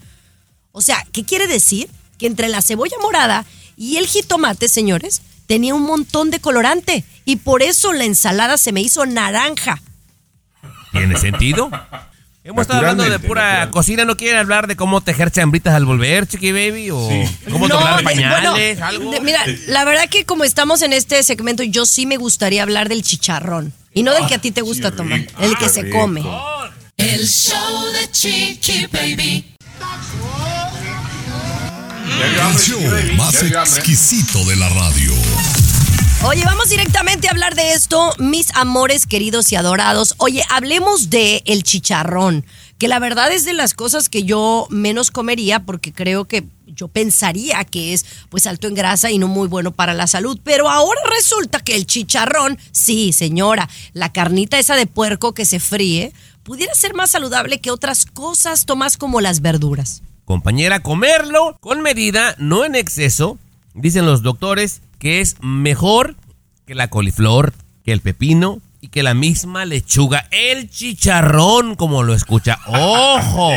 [0.73, 1.89] O sea, ¿qué quiere decir?
[2.19, 3.45] Que entre la cebolla morada
[3.77, 7.03] y el jitomate, señores, tenía un montón de colorante.
[7.25, 9.81] Y por eso la ensalada se me hizo naranja.
[10.95, 11.69] ¿Tiene sentido?
[12.43, 13.71] Hemos estado hablando de pura natural.
[13.71, 16.91] cocina, ¿no quieren hablar de cómo tejer chambritas al volver, chiqui baby?
[16.91, 17.09] ¿O
[17.51, 18.77] cómo No, doblar pañales?
[18.77, 19.11] bueno, algo?
[19.11, 22.87] de- mira, la verdad que como estamos en este segmento, yo sí me gustaría hablar
[22.87, 23.73] del chicharrón.
[23.95, 26.21] Y no del que a ti te gusta tomar, el que se come.
[26.97, 29.55] El show de Chiqui Baby.
[32.21, 32.79] El show
[33.17, 35.13] más exquisito de la radio.
[36.23, 40.15] Oye, vamos directamente a hablar de esto, mis amores queridos y adorados.
[40.17, 42.45] Oye, hablemos de el chicharrón,
[42.79, 46.87] que la verdad es de las cosas que yo menos comería porque creo que yo
[46.87, 50.69] pensaría que es pues alto en grasa y no muy bueno para la salud, pero
[50.69, 56.11] ahora resulta que el chicharrón, sí, señora, la carnita esa de puerco que se fríe,
[56.43, 60.01] pudiera ser más saludable que otras cosas, Tomás, como las verduras.
[60.25, 63.37] Compañera, comerlo con medida, no en exceso.
[63.75, 66.15] Dicen los doctores que es mejor
[66.65, 67.53] que la coliflor,
[67.83, 70.27] que el pepino y que la misma lechuga.
[70.31, 72.59] El chicharrón, como lo escucha.
[72.67, 73.51] ¡Ojo!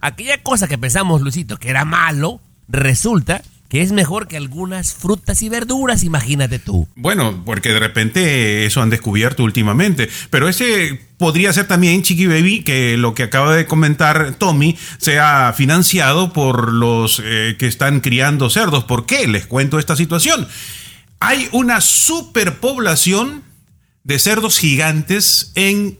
[0.00, 5.42] Aquella cosa que pensamos, Luisito, que era malo, resulta que es mejor que algunas frutas
[5.42, 6.88] y verduras, imagínate tú.
[6.94, 10.08] Bueno, porque de repente eso han descubierto últimamente.
[10.30, 15.52] Pero ese podría ser también, Chiqui Baby, que lo que acaba de comentar Tommy sea
[15.56, 18.84] financiado por los eh, que están criando cerdos.
[18.84, 19.26] ¿Por qué?
[19.26, 20.46] Les cuento esta situación.
[21.18, 23.42] Hay una superpoblación
[24.04, 25.98] de cerdos gigantes en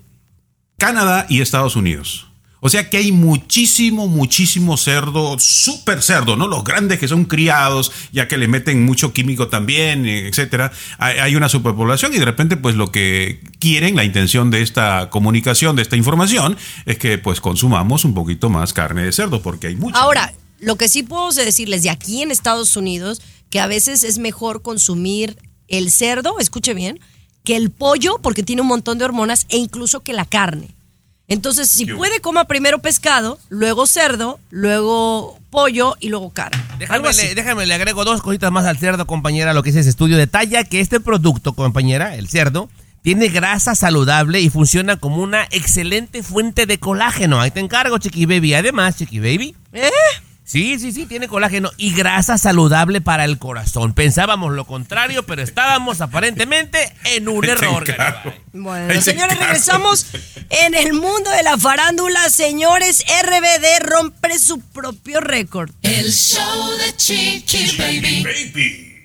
[0.79, 2.26] Canadá y Estados Unidos.
[2.67, 6.49] O sea que hay muchísimo, muchísimo cerdo, super cerdo, ¿no?
[6.49, 10.73] Los grandes que son criados, ya que le meten mucho químico también, etcétera.
[10.99, 15.11] Hay, hay una superpoblación y de repente, pues lo que quieren, la intención de esta
[15.11, 19.69] comunicación, de esta información, es que pues consumamos un poquito más carne de cerdo, porque
[19.69, 20.01] hay mucha.
[20.01, 24.19] Ahora, lo que sí puedo decirles de aquí en Estados Unidos, que a veces es
[24.19, 26.99] mejor consumir el cerdo, escuche bien,
[27.45, 30.76] que el pollo, porque tiene un montón de hormonas, e incluso que la carne.
[31.29, 36.63] Entonces, si puede, coma primero pescado, luego cerdo, luego pollo y luego carne.
[36.79, 39.91] Déjame, le, déjame, le agrego dos cositas más al cerdo, compañera, lo que es ese
[39.91, 40.17] estudio.
[40.17, 42.69] Detalla que este producto, compañera, el cerdo,
[43.03, 47.41] tiene grasa saludable y funciona como una excelente fuente de colágeno.
[47.41, 48.55] Ahí te encargo, Chiqui Baby.
[48.55, 49.57] Además, Chiqui Baby.
[49.73, 49.91] ¿Eh?
[50.47, 53.95] Sí, sí, sí, tiene colágeno y grasa saludable para el corazón.
[53.95, 57.85] Pensábamos lo contrario, pero estábamos aparentemente en un error.
[58.53, 60.07] Bueno, señores, regresamos
[60.49, 62.31] en el mundo de la farándula.
[62.31, 65.71] Señores, RBD rompe su propio récord.
[65.83, 69.05] El show de Chiqui Baby.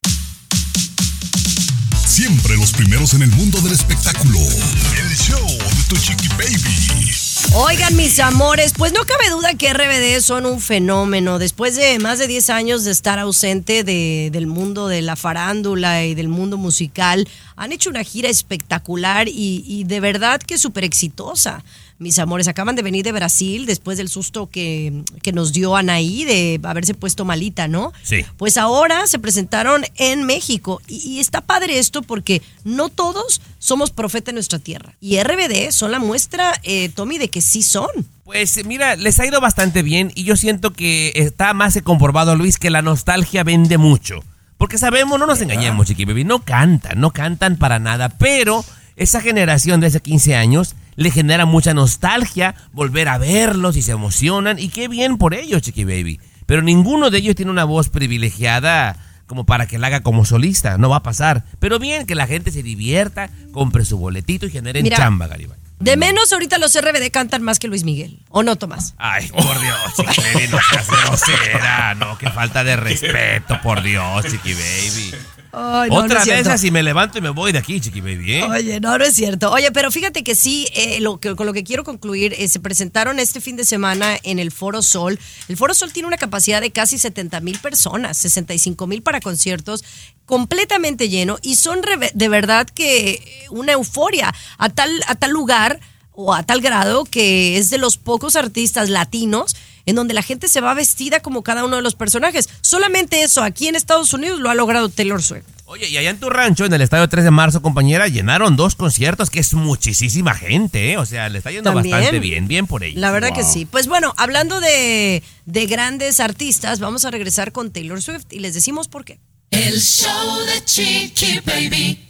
[2.06, 4.38] Siempre los primeros en el mundo del espectáculo.
[4.38, 7.21] El show de tu chiqui baby.
[7.54, 11.38] Oigan, mis amores, pues no cabe duda que RBD son un fenómeno.
[11.38, 16.06] Después de más de 10 años de estar ausente de- del mundo de la farándula
[16.06, 17.28] y del mundo musical,
[17.58, 21.62] han hecho una gira espectacular y, y de verdad que súper exitosa.
[22.02, 26.26] Mis amores, acaban de venir de Brasil después del susto que, que nos dio Anaí
[26.26, 27.94] de haberse puesto malita, ¿no?
[28.02, 28.26] Sí.
[28.38, 33.92] Pues ahora se presentaron en México y, y está padre esto porque no todos somos
[33.92, 34.96] profeta en nuestra tierra.
[35.00, 37.90] Y RBD son la muestra, eh, Tommy, de que sí son.
[38.24, 42.58] Pues mira, les ha ido bastante bien y yo siento que está más comprobado, Luis,
[42.58, 44.24] que la nostalgia vende mucho.
[44.58, 49.22] Porque sabemos, no nos engañemos, Chiqui Baby, no cantan, no cantan para nada, pero esa
[49.22, 54.60] generación de hace 15 años le genera mucha nostalgia volver a verlos y se emocionan
[54.60, 56.20] y qué bien por ellos, Chiqui Baby.
[56.46, 58.98] Pero ninguno de ellos tiene una voz privilegiada
[59.32, 61.46] como para que la haga como solista, no va a pasar.
[61.60, 64.98] Pero bien, que la gente se divierta, compre su boletito y generen Mira.
[64.98, 65.58] chamba, Garibay.
[65.80, 68.20] De menos ahorita los RBD cantan más que Luis Miguel.
[68.30, 68.94] ¿O no, Tomás?
[68.98, 74.26] Ay, por Dios, Chiqui Baby, no seas grosera, no, qué falta de respeto, por Dios,
[74.26, 75.16] Chiqui Baby.
[75.54, 78.44] No, Otra vez así me levanto y me voy de aquí, Chiqui Baby, ¿eh?
[78.44, 79.52] Oye, no, no es cierto.
[79.52, 82.60] Oye, pero fíjate que sí, eh, lo que, con lo que quiero concluir, eh, se
[82.60, 85.20] presentaron este fin de semana en el Foro Sol.
[85.50, 89.84] El Foro Sol tiene una capacidad de casi 70 mil personas, 65 mil para conciertos,
[90.26, 91.82] completamente lleno y son
[92.14, 95.82] de verdad que eh, una euforia a tal, a tal lugar
[96.14, 99.56] o a tal grado que es de los pocos artistas latinos
[99.86, 102.50] en donde la gente se va vestida como cada uno de los personajes.
[102.62, 105.44] Solamente eso aquí en Estados Unidos lo ha logrado Taylor Swift.
[105.66, 108.76] Oye, y allá en tu rancho, en el estadio 3 de marzo, compañera, llenaron dos
[108.76, 110.98] conciertos, que es muchísima gente, ¿eh?
[110.98, 111.96] O sea, le está yendo También.
[111.96, 113.00] bastante bien, bien por ellos.
[113.00, 113.66] La verdad que sí.
[113.66, 118.54] Pues bueno, hablando de, de grandes artistas, vamos a regresar con Taylor Swift y les
[118.54, 119.20] decimos por qué.
[119.50, 122.10] El show de Chiqui Baby.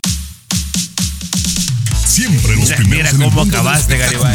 [2.04, 4.30] Siempre los Mira, primeros mira en el cómo mundo acabaste, espectáculo.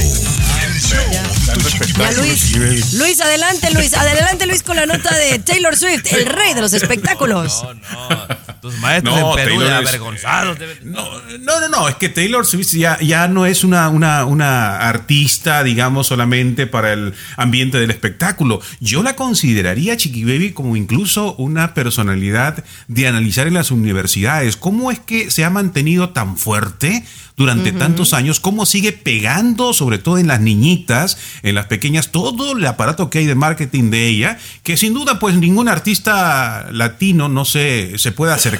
[1.10, 2.12] Ya.
[2.12, 6.60] Luis, Luis, adelante, Luis, adelante, Luis, con la nota de Taylor Swift, el rey de
[6.60, 7.64] los espectáculos.
[7.66, 8.26] No, no,
[8.70, 10.58] Tus maestros No, en Perú Taylor es- avergonzados.
[10.58, 11.04] deben- No,
[11.40, 15.62] no, no, no, es que Taylor Swift ya, ya no es una, una, una artista,
[15.62, 18.60] digamos, solamente para el ambiente del espectáculo.
[18.80, 24.56] Yo la consideraría, Chiqui Baby, como incluso una personalidad de analizar en las universidades.
[24.56, 27.04] ¿Cómo es que se ha mantenido tan fuerte
[27.36, 28.40] durante tantos años?
[28.40, 33.18] ¿Cómo sigue pegando, sobre todo en las niñitas, en las pequeñas, todo el aparato que
[33.18, 34.38] hay de marketing de ella?
[34.62, 38.55] Que sin duda, pues ningún artista latino no se, se puede acercar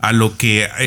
[0.00, 0.86] a lo que eh,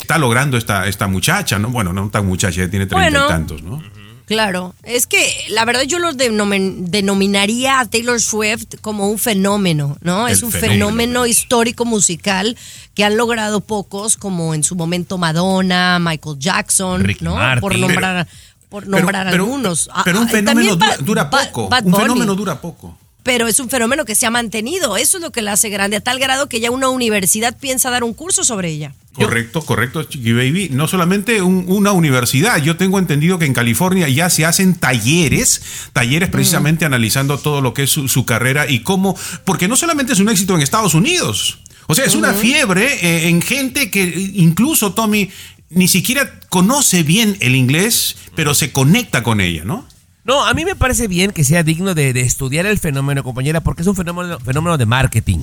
[0.01, 1.69] Está logrando esta, esta muchacha, ¿no?
[1.69, 3.25] Bueno, no tan muchacha, ya tiene treinta Bueno.
[3.25, 3.81] y tantos, ¿no?
[4.25, 9.97] Claro, es que la verdad yo lo denomin- denominaría a Taylor Swift como un fenómeno,
[10.01, 10.27] ¿no?
[10.27, 10.85] El es un fenómeno.
[10.87, 12.55] fenómeno histórico musical
[12.93, 17.35] que han logrado pocos, como en su momento Madonna, Michael Jackson, ¿no?
[17.35, 17.61] Martin.
[17.61, 18.27] Por nombrar,
[18.69, 19.89] por nombrar pero, algunos.
[20.05, 21.67] Pero un ah, fenómeno dura, dura poco.
[21.67, 22.97] Bad un fenómeno dura poco.
[23.23, 24.97] Pero es un fenómeno que se ha mantenido.
[24.97, 27.89] Eso es lo que la hace grande, a tal grado que ya una universidad piensa
[27.91, 28.93] dar un curso sobre ella.
[29.13, 30.69] Correcto, correcto, Chiqui Baby.
[30.71, 35.61] No solamente un- una universidad, yo tengo entendido que en California ya se hacen talleres,
[35.93, 40.13] talleres precisamente analizando todo lo que es su, su carrera y cómo, porque no solamente
[40.13, 44.01] es un éxito en Estados Unidos, o sea, es una fiebre eh, en gente que
[44.33, 45.29] incluso, Tommy,
[45.69, 49.85] ni siquiera conoce bien el inglés, pero se conecta con ella, ¿no?
[50.23, 53.61] No, a mí me parece bien que sea digno de, de estudiar el fenómeno, compañera,
[53.61, 55.39] porque es un fenómeno, fenómeno de marketing.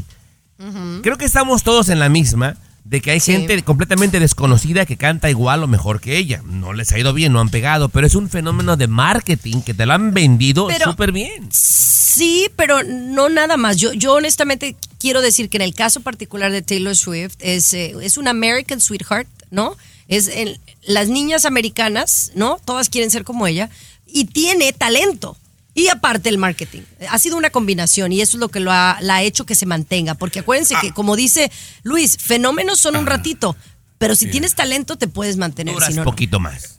[1.02, 3.32] Creo que estamos todos en la misma de que hay Sí.
[3.32, 6.42] gente completamente desconocida que canta igual o mejor que ella.
[6.44, 9.74] No les ha ido bien, no han pegado, pero es un fenómeno de marketing que
[9.74, 11.48] te lo han vendido súper bien.
[11.52, 13.76] Sí, pero no nada más.
[13.76, 17.94] Yo, yo honestamente quiero decir que en el caso particular de Taylor Swift es, eh,
[18.02, 19.76] es una American Sweetheart, ¿no?
[20.08, 22.58] Es el- las niñas americanas, ¿no?
[22.64, 23.68] Todas quieren ser como ella
[24.08, 25.36] y tiene talento.
[25.74, 26.82] Y aparte el marketing.
[27.08, 29.54] Ha sido una combinación y eso es lo que lo ha, la ha hecho que
[29.54, 30.14] se mantenga.
[30.14, 30.80] Porque acuérdense Ah.
[30.80, 31.52] que, como dice
[31.84, 33.54] Luis, fenómenos son un ratito,
[33.98, 35.74] pero si tienes talento te puedes mantener.
[35.74, 36.10] Duras si no, no.
[36.10, 36.74] poquito más.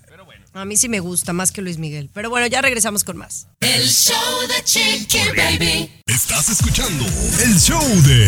[0.51, 2.09] A mí sí me gusta más que Luis Miguel.
[2.11, 3.45] Pero bueno, ya regresamos con más.
[3.61, 4.15] El show
[4.47, 5.91] de Chiqui Baby.
[6.07, 7.05] Estás escuchando
[7.45, 8.25] el show de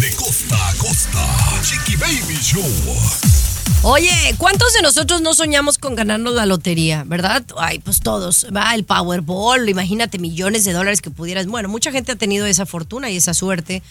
[0.00, 1.60] De costa a costa.
[1.62, 3.43] Chiqui Baby Show.
[3.86, 7.44] Oye, ¿cuántos de nosotros no soñamos con ganarnos la lotería, verdad?
[7.58, 8.46] Ay, pues todos.
[8.46, 11.46] Va el Powerball, imagínate millones de dólares que pudieras.
[11.46, 13.82] Bueno, mucha gente ha tenido esa fortuna y esa suerte.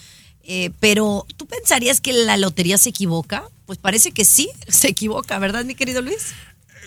[0.45, 3.43] eh, pero, ¿tú pensarías que la lotería se equivoca?
[3.67, 6.33] Pues parece que sí, se equivoca, ¿verdad, mi querido Luis?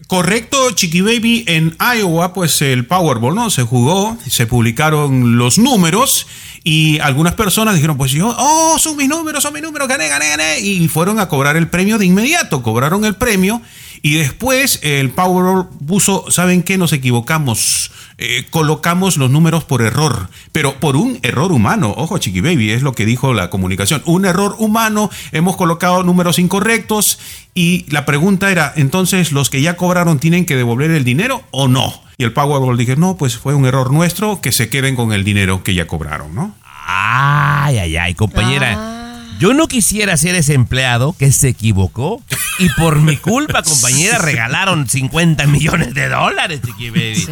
[0.06, 3.50] Correcto, Chiqui Baby, en Iowa, pues el Powerball, ¿no?
[3.50, 6.26] Se jugó, se publicaron los números
[6.62, 10.28] y algunas personas dijeron, pues yo, oh, son mis números, son mis números, gané, gané,
[10.28, 10.60] gané.
[10.60, 13.62] Y fueron a cobrar el premio de inmediato, cobraron el premio
[14.06, 16.78] y después el Powerball puso, ¿saben qué?
[16.78, 17.90] Nos equivocamos.
[18.18, 21.92] Eh, colocamos los números por error, pero por un error humano.
[21.96, 24.02] Ojo, Chiqui Baby, es lo que dijo la comunicación.
[24.04, 27.18] Un error humano, hemos colocado números incorrectos
[27.52, 31.66] y la pregunta era, entonces, ¿los que ya cobraron tienen que devolver el dinero o
[31.66, 31.92] no?
[32.16, 35.24] Y el Powerball dije, no, pues fue un error nuestro, que se queden con el
[35.24, 36.54] dinero que ya cobraron, ¿no?
[36.86, 38.76] Ay, ay, ay, compañera.
[38.78, 38.96] Ah.
[39.40, 42.22] Yo no quisiera ser ese empleado que se equivocó
[42.58, 47.26] y por mi culpa, compañera, regalaron 50 millones de dólares, Chiqui Baby.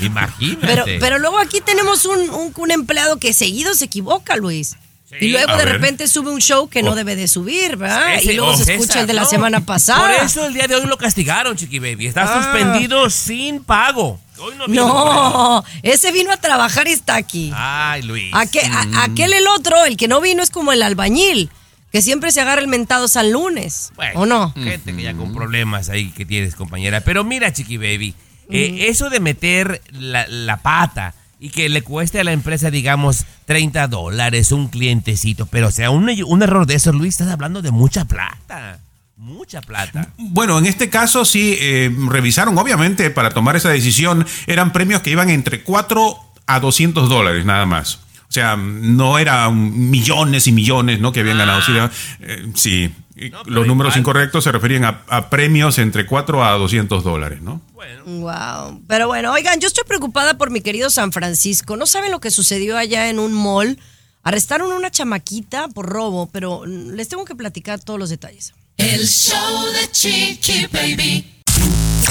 [0.00, 0.66] Imagínate.
[0.66, 4.76] Pero, pero luego aquí tenemos un, un- un empleado que seguido se equivoca, Luis.
[5.20, 5.72] y luego a de ver.
[5.74, 6.94] repente sube un show que no Oh.
[6.94, 8.16] debe de subir, ¿verdad?
[8.16, 9.28] Ese- y luego oh, se César, escucha el de la no.
[9.28, 10.00] semana pasada.
[10.00, 12.06] Por eso el día de hoy lo castigaron, Chiqui Baby.
[12.08, 12.42] Está Ah.
[12.42, 14.20] suspendido sin pago.
[14.38, 14.86] Hoy no vino.
[14.86, 17.50] No, ese vino a trabajar y está aquí.
[17.54, 18.30] Ay, Luis.
[18.34, 21.50] Aquel, a- aquel el otro, el que no vino es como el albañil,
[21.92, 23.92] que siempre se agarra el mentado San Lunes.
[23.96, 24.52] Bueno, ¿O no?
[24.52, 27.00] Gente que ya con problemas ahí que tienes, compañera.
[27.00, 28.14] Pero mira, Chiqui Baby,
[28.50, 33.24] eh, eso de meter la, la pata y que le cueste a la empresa, digamos,
[33.46, 37.62] 30 dólares, un clientecito, pero o sea, un, un error de eso, Luis, estás hablando
[37.62, 38.80] de mucha plata.
[39.16, 40.10] Mucha plata.
[40.18, 45.10] Bueno, en este caso sí eh, revisaron, obviamente, para tomar esa decisión, eran premios que
[45.10, 48.00] iban entre 4 a 200 dólares nada más.
[48.28, 51.12] O sea, no eran millones y millones, ¿no?
[51.12, 51.62] Que habían ganado.
[51.62, 51.72] Sí,
[52.20, 52.94] eh, sí.
[53.30, 54.00] No, los números igual.
[54.00, 57.62] incorrectos se referían a, a premios entre 4 a 200 dólares, ¿no?
[58.04, 58.82] Wow.
[58.86, 61.76] Pero bueno, oigan, yo estoy preocupada por mi querido San Francisco.
[61.76, 63.78] ¿No saben lo que sucedió allá en un mall?
[64.22, 68.54] Arrestaron a una chamaquita por robo, pero les tengo que platicar todos los detalles.
[68.76, 71.32] El show de Chiqui Baby.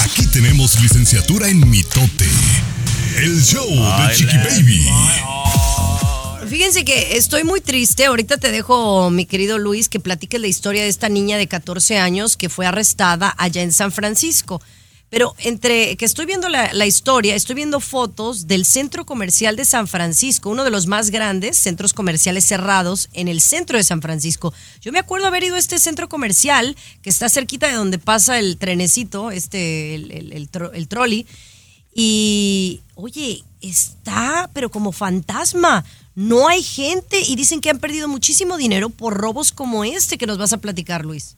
[0.02, 2.28] Aquí tenemos licenciatura en mitote.
[3.18, 4.86] El show de Chiqui Baby.
[6.48, 8.04] Fíjense que estoy muy triste.
[8.04, 11.98] Ahorita te dejo, mi querido Luis, que platiques la historia de esta niña de 14
[11.98, 14.62] años que fue arrestada allá en San Francisco.
[15.10, 19.88] Pero entre que estoy viendo la, historia, estoy viendo fotos del centro comercial de San
[19.88, 24.52] Francisco, uno de los más grandes centros comerciales cerrados en el centro de San Francisco.
[24.80, 28.38] Yo me acuerdo haber ido a este centro comercial que está cerquita de donde pasa
[28.38, 31.26] el trenecito, este, el, el trolley.
[31.94, 35.84] Y, oye, está, pero como fantasma.
[36.16, 40.26] No hay gente y dicen que han perdido muchísimo dinero por robos como este que
[40.26, 41.36] nos vas a platicar, Luis.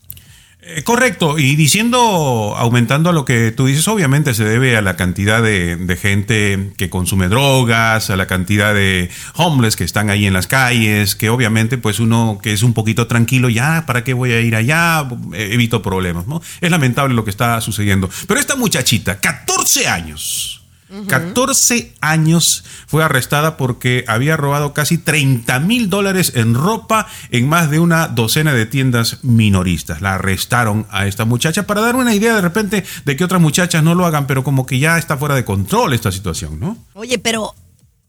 [0.61, 4.97] Eh, correcto, y diciendo, aumentando a lo que tú dices, obviamente se debe a la
[4.97, 10.25] cantidad de, de gente que consume drogas, a la cantidad de homeless que están ahí
[10.25, 14.13] en las calles, que obviamente pues uno que es un poquito tranquilo, ya, ¿para qué
[14.13, 15.07] voy a ir allá?
[15.33, 16.41] Evito problemas, ¿no?
[16.59, 18.09] Es lamentable lo que está sucediendo.
[18.27, 20.58] Pero esta muchachita, 14 años.
[21.07, 27.69] 14 años fue arrestada porque había robado casi 30 mil dólares en ropa en más
[27.69, 30.01] de una docena de tiendas minoristas.
[30.01, 33.83] La arrestaron a esta muchacha para dar una idea de repente de que otras muchachas
[33.83, 36.77] no lo hagan, pero como que ya está fuera de control esta situación, ¿no?
[36.93, 37.53] Oye, pero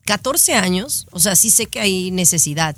[0.07, 2.77] 14 años, o sea, sí sé que hay necesidad,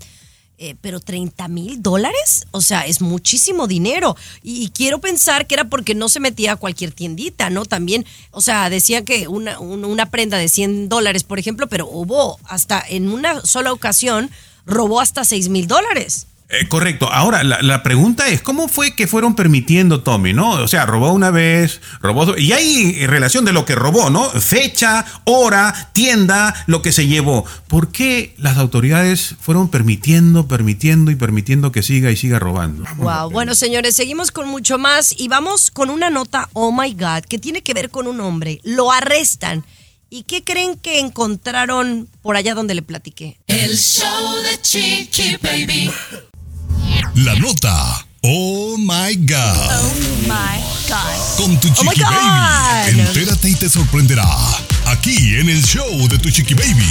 [0.65, 4.17] eh, pero 30 mil dólares, o sea, es muchísimo dinero.
[4.45, 7.65] Y, y quiero pensar que era porque no se metía a cualquier tiendita, ¿no?
[7.65, 11.89] También, o sea, decía que una, un- una prenda de 100 dólares, por ejemplo, pero
[11.89, 14.31] hubo hasta en una sola ocasión,
[14.65, 16.27] robó hasta 6 mil dólares.
[16.53, 17.11] Eh, correcto.
[17.11, 20.51] Ahora, la, la pregunta es, ¿cómo fue que fueron permitiendo Tommy, no?
[20.51, 24.29] O sea, robó una vez, robó dos, y hay relación de lo que robó, ¿no?
[24.29, 27.47] Fecha, hora, tienda, lo que se llevó.
[27.69, 32.85] ¿Por qué las autoridades fueron permitiendo, permitiendo y permitiendo que siga y siga robando?
[32.97, 37.23] Wow, bueno señores, seguimos con mucho más y vamos con una nota, oh my God,
[37.27, 38.61] que tiene que ver con un hombre.
[38.63, 39.65] Lo arrestan.
[40.11, 43.39] ¿Y qué creen que encontraron por allá donde le platiqué?
[43.47, 45.91] El show de Chiqui Baby.
[47.15, 48.07] La nota.
[48.23, 49.83] Oh my God.
[50.23, 51.37] my God.
[51.37, 53.01] Con tu Oh chiqui baby.
[53.01, 54.25] Entérate y te sorprenderá.
[54.87, 56.89] Aquí en el show de tu chiqui baby.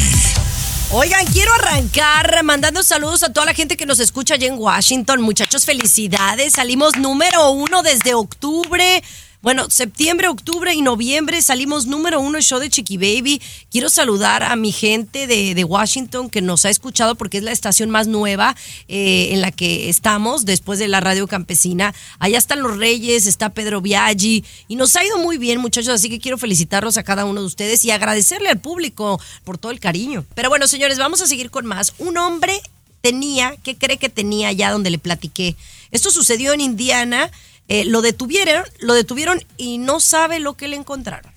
[0.91, 5.21] Oigan, quiero arrancar mandando saludos a toda la gente que nos escucha allá en Washington.
[5.21, 6.53] Muchachos, felicidades.
[6.53, 9.01] Salimos número uno desde octubre.
[9.41, 13.41] Bueno, septiembre, octubre y noviembre salimos número uno show de Chiqui Baby.
[13.71, 17.51] Quiero saludar a mi gente de, de Washington que nos ha escuchado porque es la
[17.51, 18.56] estación más nueva
[18.88, 21.91] eh, en la que estamos después de la radio campesina.
[22.19, 25.89] Allá están los Reyes, está Pedro Biaggi y nos ha ido muy bien, muchachos.
[25.89, 29.71] Así que quiero felicitarlos a cada uno de ustedes y agradecerle al público por todo
[29.71, 30.23] el cariño.
[30.36, 31.95] Pero bueno, señores, vamos a seguir con más.
[31.97, 32.62] Un hombre
[33.01, 35.56] tenía, ¿qué cree que tenía allá donde le platiqué?
[35.89, 37.32] Esto sucedió en Indiana.
[37.67, 41.32] Eh, lo detuvieron, lo detuvieron y no sabe lo que le encontraron.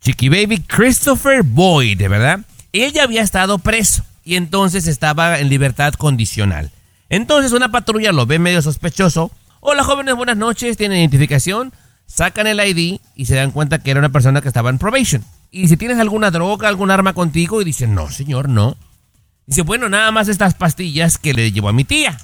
[0.00, 2.40] Chiqui Baby Christopher Boyd, ¿verdad?
[2.72, 6.70] Él ya había estado preso y entonces estaba en libertad condicional.
[7.08, 9.30] Entonces una patrulla lo ve medio sospechoso.
[9.60, 11.72] Hola jóvenes, buenas noches, tienen identificación.
[12.06, 15.24] Sacan el ID y se dan cuenta que era una persona que estaba en probation.
[15.50, 18.76] Y si tienes alguna droga, algún arma contigo, y dicen, no señor, no.
[19.46, 22.18] Dice, bueno, nada más estas pastillas que le llevó a mi tía.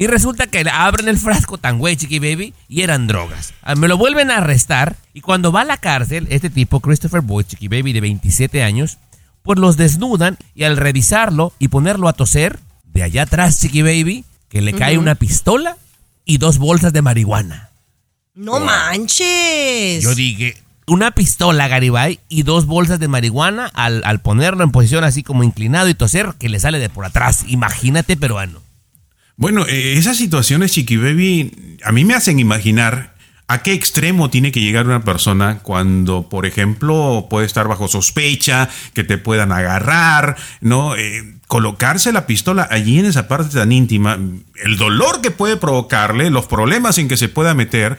[0.00, 3.52] Y resulta que le abren el frasco tan güey, chiqui baby, y eran drogas.
[3.60, 4.96] Ah, Me lo vuelven a arrestar.
[5.12, 8.96] Y cuando va a la cárcel, este tipo, Christopher Boyd, chiqui baby, de 27 años,
[9.42, 14.24] pues los desnudan y al revisarlo y ponerlo a toser, de allá atrás, chiqui baby,
[14.48, 15.76] que le cae una pistola
[16.24, 17.68] y dos bolsas de marihuana.
[18.34, 20.02] No manches.
[20.02, 25.04] Yo dije, una pistola, Garibay, y dos bolsas de marihuana al, al ponerlo en posición
[25.04, 27.44] así como inclinado y toser, que le sale de por atrás.
[27.48, 28.62] Imagínate, peruano.
[29.40, 33.14] Bueno, eh, esas situaciones, Chiqui Baby, a mí me hacen imaginar
[33.48, 38.68] a qué extremo tiene que llegar una persona cuando, por ejemplo, puede estar bajo sospecha,
[38.92, 40.94] que te puedan agarrar, ¿no?
[40.94, 44.18] Eh, colocarse la pistola allí en esa parte tan íntima,
[44.62, 47.98] el dolor que puede provocarle, los problemas en que se pueda meter,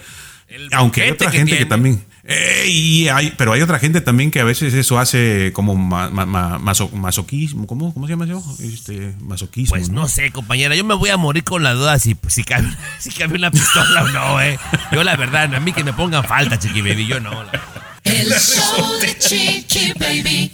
[0.73, 2.03] aunque hay otra que gente que también...
[2.23, 6.09] Eh, y hay, pero hay otra gente también que a veces eso hace como ma-
[6.11, 8.43] ma- ma- maso- masoquismo, ¿cómo, ¿cómo se llama eso?
[8.61, 9.71] Este, masoquismo.
[9.75, 12.67] Pues no sé, compañera, yo me voy a morir con la duda si, si, cabe,
[12.99, 14.59] si cabe una pistola o no, eh.
[14.91, 17.31] Yo la verdad, a mí que me pongan falta, chiqui baby, yo no.
[17.43, 17.61] la-
[18.03, 20.51] El show de Chiqui Baby.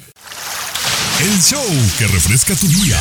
[1.20, 1.66] El show
[1.98, 2.98] que refresca tu día.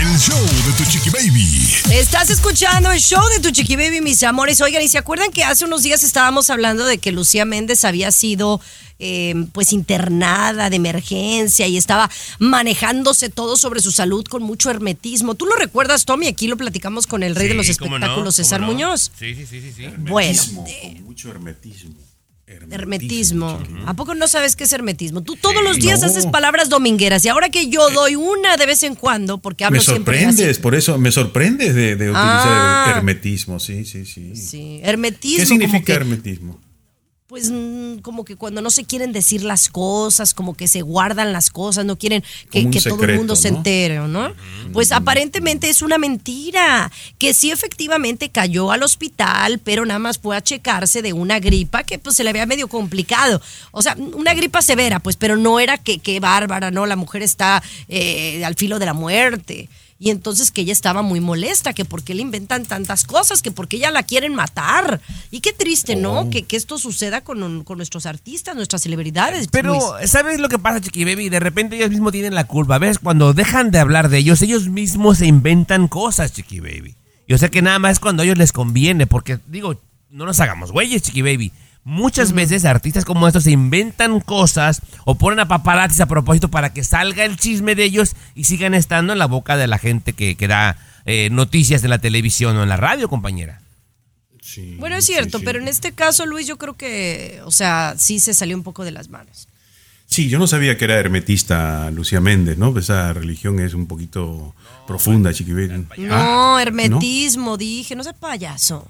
[0.00, 1.68] El show de tu chiqui baby.
[1.92, 4.58] Estás escuchando el show de tu Chiqui Baby, mis amores.
[4.62, 8.10] Oigan, ¿y se acuerdan que hace unos días estábamos hablando de que Lucía Méndez había
[8.10, 8.62] sido
[8.98, 15.34] eh, pues internada de emergencia y estaba manejándose todo sobre su salud con mucho hermetismo.
[15.34, 16.28] ¿Tú lo recuerdas, Tommy?
[16.28, 18.68] Aquí lo platicamos con el rey de los no, espectáculos, cómo César no.
[18.68, 19.12] Muñoz.
[19.18, 19.72] Sí, sí, sí, sí.
[19.76, 19.86] sí.
[19.98, 22.09] Bueno, Hermetismo, con mucho hermetismo.
[22.70, 23.62] Hermetismo.
[23.86, 25.22] ¿A poco no sabes qué es hermetismo?
[25.22, 26.06] Tú todos los días No.
[26.06, 29.78] haces palabras domingueras y ahora que yo doy una de vez en cuando, porque hablo
[29.78, 30.60] Me siempre sorprendes, así.
[30.62, 32.92] por eso me sorprendes de, de utilizar Ah.
[32.96, 34.34] hermetismo, sí, sí, sí.
[34.36, 35.38] Sí, hermetismo.
[35.38, 36.60] ¿Qué significa hermetismo?
[37.30, 41.32] Pues mm, como que cuando no se quieren decir las cosas, como que se guardan
[41.32, 44.32] las cosas, no quieren que, todo el mundo se entere, ¿no?
[44.72, 50.36] Pues aparentemente es una mentira, que sí efectivamente cayó al hospital, pero nada más fue
[50.36, 53.40] a checarse de una gripa que pues se le había medio complicado.
[53.70, 56.84] O sea, una gripa severa, pues, pero no era que, que bárbara, ¿no?
[56.84, 59.68] La mujer está eh, al filo de la muerte.
[60.02, 63.50] Y entonces que ella estaba muy molesta, que por qué le inventan tantas cosas, que
[63.50, 64.98] por qué ella la quieren matar.
[65.30, 66.20] Y qué triste, ¿no?
[66.20, 66.30] Oh.
[66.30, 69.48] Que, que esto suceda con, con nuestros artistas, nuestras celebridades.
[69.48, 70.10] Pero, Luis.
[70.10, 71.28] ¿sabes lo que pasa, Chiqui Baby?
[71.28, 72.78] De repente ellos mismos tienen la culpa.
[72.78, 72.98] ¿Ves?
[72.98, 76.94] Cuando dejan de hablar de ellos, ellos mismos se inventan cosas, Chiqui Baby.
[77.28, 79.78] Yo sé que nada más cuando a ellos les conviene, porque, digo,
[80.08, 81.52] no nos hagamos güeyes, Chiqui Baby.
[81.82, 86.72] Muchas veces artistas como estos se inventan cosas o ponen a paparazzis a propósito para
[86.72, 90.12] que salga el chisme de ellos y sigan estando en la boca de la gente
[90.12, 90.76] que, que da
[91.06, 93.60] eh, noticias en la televisión o en la radio, compañera.
[94.78, 98.34] Bueno, es cierto, pero en este caso, Luis, yo creo que, o sea, sí se
[98.34, 99.48] salió un poco de las manos.
[100.06, 102.76] Sí, yo no sabía que era hermetista Lucía Méndez, ¿no?
[102.76, 104.56] Esa religión es un poquito
[104.86, 105.88] profunda, chiquibén.
[105.98, 108.88] No, hermetismo, dije, no sé payaso.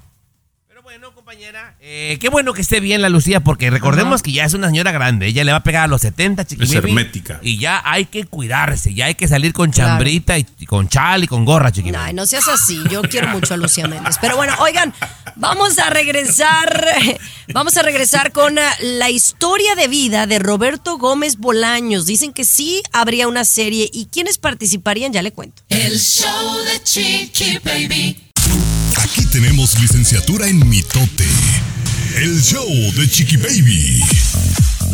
[1.80, 4.22] Eh, qué bueno que esté bien la Lucía, porque recordemos Ajá.
[4.22, 5.26] que ya es una señora grande.
[5.26, 7.38] Ella le va a pegar a los 70, Chiqui Es hermética.
[7.42, 9.90] Y ya hay que cuidarse, ya hay que salir con Claro.
[9.90, 12.04] chambrita y, y con chal y con gorra, Chiqui Baby.
[12.08, 12.80] Ay, no seas así.
[12.90, 14.16] Yo quiero mucho a Lucía Méndez.
[14.20, 14.92] Pero bueno, oigan,
[15.36, 16.86] vamos a regresar.
[17.52, 22.06] Vamos a regresar con eh, la historia de vida de Roberto Gómez Bolaños.
[22.06, 23.90] Dicen que sí habría una serie.
[23.92, 25.12] ¿Y quiénes participarían?
[25.12, 25.62] Ya le cuento.
[25.68, 28.29] El show de Chiqui Baby.
[28.96, 31.26] Aquí tenemos licenciatura en mitote.
[32.16, 34.00] El show de Chiqui Baby.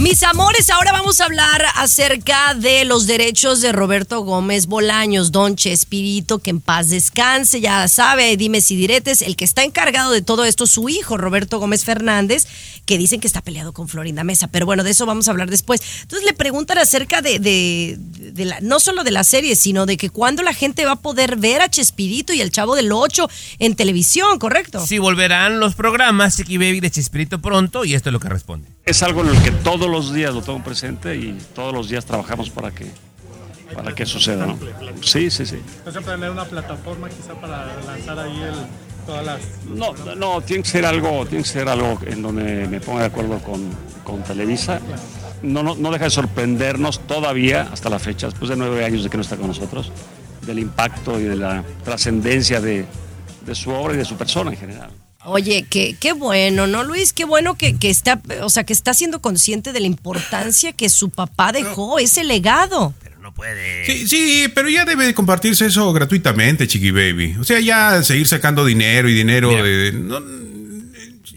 [0.09, 5.57] Mis amores, ahora vamos a hablar acerca de los derechos de Roberto Gómez Bolaños, Don
[5.57, 10.23] Chespirito, que en paz descanse, ya sabe, dime si diretes, el que está encargado de
[10.23, 12.47] todo esto, su hijo, Roberto Gómez Fernández,
[12.85, 15.51] que dicen que está peleado con Florinda Mesa, pero bueno, de eso vamos a hablar
[15.51, 15.81] después.
[16.03, 19.97] Entonces le preguntan acerca de, de- de la, no solo de la serie, sino de
[19.97, 23.29] que cuándo la gente va a poder ver a Chespirito y el Chavo del Ocho
[23.59, 24.87] en televisión, ¿correcto?
[24.87, 28.69] Si volverán los programas Chiqui Baby de Chespirito pronto, y esto es lo que responde.
[28.85, 32.05] Es algo en el que todos los días lo tengo presente y todos los días
[32.05, 32.87] trabajamos para que,
[33.75, 34.59] para que suceda, ¿no?
[35.03, 35.61] Sí, sí, sí.
[35.85, 38.55] ¿No se una plataforma quizá para lanzar ahí el,
[39.07, 39.41] todas las...
[39.67, 43.07] No, no, tiene que ser algo, tiene que ser algo en donde me ponga de
[43.07, 43.63] acuerdo con,
[44.05, 44.81] con Televisa.
[45.43, 49.11] No, no, no deja de sorprendernos todavía, hasta la fecha, después de nueve años de
[49.11, 49.93] que no está con nosotros,
[50.43, 52.87] del impacto y de la trascendencia de,
[53.45, 54.91] de su obra y de su persona en general.
[55.27, 57.13] Oye, qué, qué bueno, ¿no, Luis?
[57.13, 60.89] Qué bueno que, que está, o sea, que está siendo consciente de la importancia que
[60.89, 62.95] su papá dejó, ese legado.
[63.85, 67.37] Sí, sí, pero ya debe compartirse eso gratuitamente, Chiqui Baby.
[67.41, 69.93] O sea, ya seguir sacando dinero y dinero de...
[69.93, 70.21] no,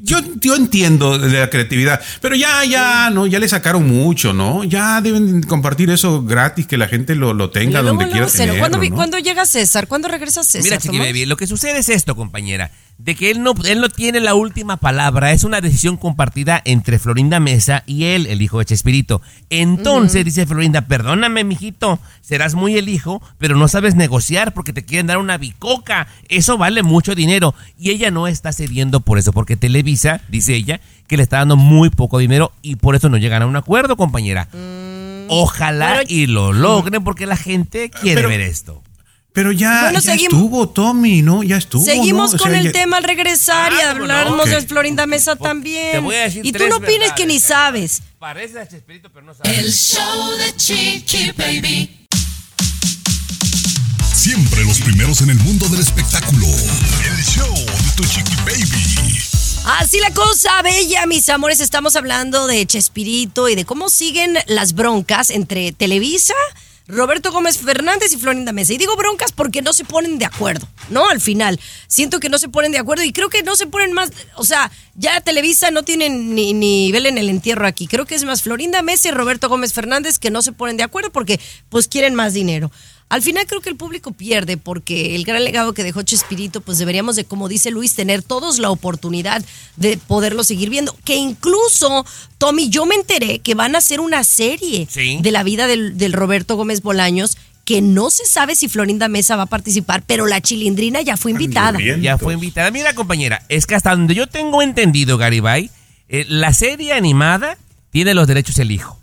[0.09, 4.63] yo, yo entiendo de la creatividad, pero ya, ya, no, ya le sacaron mucho, ¿no?
[4.63, 8.31] Ya deben compartir eso gratis, que la gente lo, lo tenga Luego, donde luego quiera
[8.31, 8.95] tenerlo, ¿cuándo, vi- ¿no?
[8.95, 9.87] cuándo llega César?
[9.87, 10.63] ¿Cuándo regresa César?
[10.63, 10.97] Mira, Chiqui?
[10.99, 12.71] Baby, lo que sucede es esto, compañera.
[12.97, 15.31] De que él no, él no tiene la última palabra.
[15.31, 19.21] Es una decisión compartida entre Florinda Mesa y él, el hijo de Chespirito.
[19.49, 24.83] Entonces, dice Florinda, perdóname, mijito, serás muy el hijo, pero no sabes negociar porque te
[24.85, 26.07] quieren dar una bicoca.
[26.27, 27.53] Eso vale mucho dinero.
[27.77, 29.98] Y ella no está cediendo por eso, porque Televisa,
[30.29, 33.45] dice ella, que le está dando muy poco dinero y por eso no llegan a
[33.47, 34.47] un acuerdo, compañera.
[35.27, 38.83] Ojalá Bueno, y lo logren porque la gente quiere Pero- ver esto.
[39.31, 41.43] Pero ya, Bueno, ya seguimos- estuvo, Tommy, ¿no?
[41.43, 41.85] Ya estuvo.
[41.85, 42.35] Seguimos ¿no?
[42.37, 44.13] O con sea, el ya- tema al regresar y Ah, ¿cómo no?
[44.13, 44.47] hablarnos Ok.
[44.47, 46.03] de Florinda Mesa también.
[46.03, 48.01] voy a decir y tú no opines que ni sabes.
[48.17, 49.55] Parece a Chespirito, pero no sabe.
[49.59, 52.07] El show de Chiqui Baby.
[54.13, 56.45] Siempre los primeros en el mundo del espectáculo.
[56.47, 59.19] El show de tu Chiqui Baby.
[59.65, 61.59] Así la cosa, bella, mis amores.
[61.59, 66.33] Estamos hablando de Chespirito y de cómo siguen las broncas entre Televisa,
[66.87, 68.73] Roberto Gómez Fernández y Florinda Mesa.
[68.73, 71.07] Y digo broncas porque no se ponen de acuerdo, ¿no?
[71.09, 71.59] Al final.
[71.87, 74.11] Siento que no se ponen de acuerdo y creo que no se ponen más.
[74.35, 77.87] O sea, ya Televisa no tienen ni nivel en el entierro aquí.
[77.87, 80.83] Creo que es más Florinda Mesa y Roberto Gómez Fernández que no se ponen de
[80.83, 81.39] acuerdo porque,
[81.69, 82.71] pues, quieren más dinero.
[83.09, 86.77] Al final creo que el público pierde porque el gran legado que dejó Chespirito, pues
[86.77, 89.43] deberíamos de, como dice Luis, tener todos la oportunidad
[89.77, 90.95] de poderlo seguir viendo.
[91.03, 92.05] Que incluso,
[92.37, 95.17] Tommy, yo me enteré que van a hacer una serie Sí.
[95.21, 99.35] de la vida del, del Roberto Gómez Bolaños que no se sabe si Florinda Mesa
[99.35, 101.77] va a participar, pero la chilindrina ya fue invitada.
[102.01, 102.71] Ya fue invitada.
[102.71, 105.69] Mira, compañera, es que hasta donde yo tengo entendido, Garibay,
[106.07, 107.57] eh, la serie animada
[107.91, 108.99] tiene los derechos el hijo,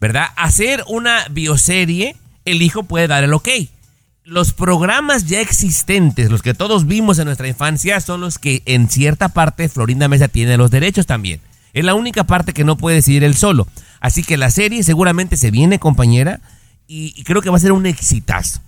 [0.00, 0.26] ¿verdad?
[0.36, 2.16] Hacer una bioserie,
[2.50, 3.48] el hijo puede dar el ok.
[4.24, 8.90] Los programas ya existentes, los que todos vimos en nuestra infancia, son los que en
[8.90, 11.40] cierta parte Florinda Mesa tiene los derechos también.
[11.72, 13.66] Es la única parte que no puede decidir él solo.
[14.00, 16.40] Así que la serie seguramente se viene, compañera,
[16.86, 18.60] y, creo que va a ser un exitazo.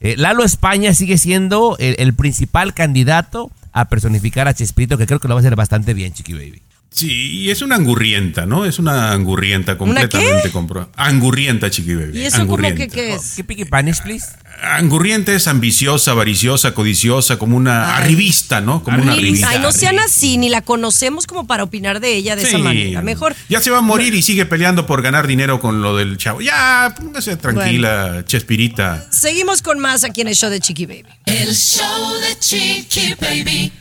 [0.00, 5.20] Eh, Lalo España sigue siendo el, el principal candidato a personificar a Chespirito, que creo
[5.20, 6.62] que lo va a hacer bastante bien, Chiqui Baby.
[6.92, 8.66] Sí, y es una angurrienta, ¿no?
[8.66, 10.90] Es una angurrienta completamente compro.
[10.94, 12.18] Angurrienta, chiqui baby.
[12.18, 12.86] ¿Y eso como angurrienta.
[12.86, 13.32] que qué es?
[13.36, 14.26] ¿Qué pique panes, please?
[14.62, 18.04] Angurrienta es ambiciosa, avariciosa, codiciosa, como una Ay.
[18.04, 18.82] arribista, ¿no?
[18.84, 19.48] Como una arribista.
[19.48, 23.00] Ay, no sean así, ni la conocemos como para opinar de ella de esa manera.
[23.00, 23.34] Mejor.
[23.48, 26.42] Ya se va a morir y sigue peleando por ganar dinero con lo del chavo.
[26.42, 29.06] Ya, póngase tranquila, Chespirita.
[29.10, 31.06] Seguimos con más aquí en el show de Chiqui Baby.
[31.24, 33.72] El show de Chiqui Baby.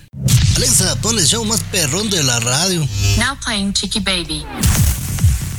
[0.57, 2.81] Alexa, pon el show más perrón de la radio.
[3.17, 4.45] Now playing Chiqui Baby.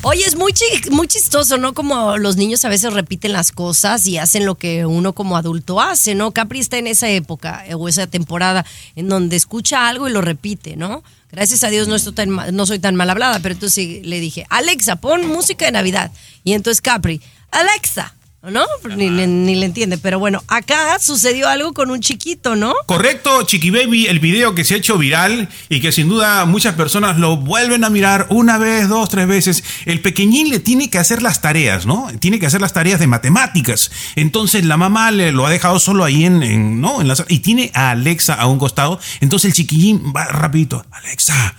[0.02, 1.72] Oye, es muy, chi- muy chistoso, ¿no?
[1.74, 5.80] Como los niños a veces repiten las cosas y hacen lo que uno como adulto
[5.80, 6.32] hace, ¿no?
[6.32, 10.20] Capri está en esa época eh, o esa temporada en donde escucha algo y lo
[10.20, 11.02] repite, ¿no?
[11.30, 14.20] Gracias a Dios no, estoy tan, ma- no soy tan mal hablada, pero entonces le
[14.20, 16.10] dije, Alexa, pon música de Navidad.
[16.44, 17.20] Y entonces Capri,
[17.52, 18.14] Alexa,
[18.50, 18.64] ¿no?
[18.96, 22.74] Ni, ni- ni le entiende, pero bueno, acá sucedió algo con un chiquito, ¿no?
[22.86, 26.74] Correcto, Chiqui Baby, el video que se ha hecho viral y que sin duda muchas
[26.74, 29.62] personas lo vuelven a mirar una vez, dos, tres veces.
[29.86, 32.08] El pequeñín le tiene que hacer las tareas, ¿no?
[32.18, 33.90] Tiene que hacer las tareas de matemáticas.
[34.16, 37.00] Entonces la mamá le lo ha dejado solo ahí en, en- ¿no?
[37.00, 38.98] En la sala y tiene a Alexa a un costado.
[39.20, 40.84] Entonces el chiquillín va rapidito.
[40.90, 41.54] Alexa,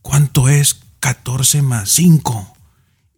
[0.00, 2.53] ¿cuánto es 14 más 5?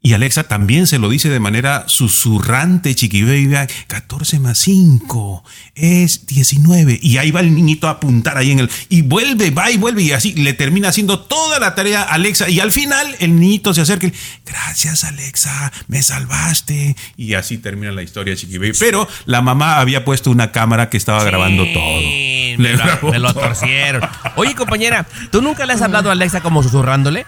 [0.06, 3.56] Y Alexa también se lo dice de manera susurrante, chiqui baby.
[3.88, 5.42] 14 más 5
[5.74, 7.00] es 19.
[7.02, 8.70] Y ahí va el niñito a apuntar ahí en el.
[8.88, 10.04] Y vuelve, va y vuelve.
[10.04, 12.48] Y así le termina haciendo toda la tarea a Alexa.
[12.48, 14.12] Y al final el niñito se acerca y
[14.44, 16.94] Gracias, Alexa, me salvaste.
[17.16, 18.74] Y así termina la historia, chiqui baby.
[18.78, 22.00] Pero la mamá había puesto una cámara que estaba grabando todo.
[22.00, 24.08] Le me, lo, me torcieron.
[24.36, 27.26] Oye, compañera, ¿tú nunca le has hablado a Alexa como susurrándole?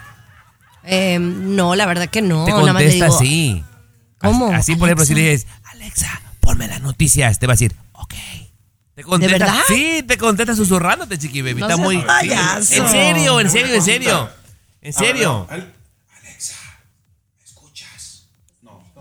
[0.91, 2.45] Eh, no, la verdad que no.
[2.45, 3.63] Te nada más le contesta digo, así.
[4.17, 4.51] ¿Cómo?
[4.51, 8.13] Así, por ejemplo, si le dices, Alexa, ponme las noticias, te va a decir, ok.
[8.95, 9.61] Te contesta, verdad?
[9.67, 11.61] Sí, te contesta susurrándote, chiqui baby.
[11.61, 11.99] No Está muy.
[11.99, 12.73] payaso.
[12.73, 14.29] En serio, en serio, en serio.
[14.81, 15.47] En serio.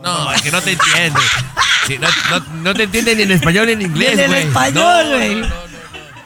[0.00, 1.20] No, es que no te entiende.
[1.86, 4.42] Sí, no, no- no te entiende ni en español ni en inglés, Ni en güey.
[4.46, 5.34] español, No, güey.
[5.36, 5.54] no, no.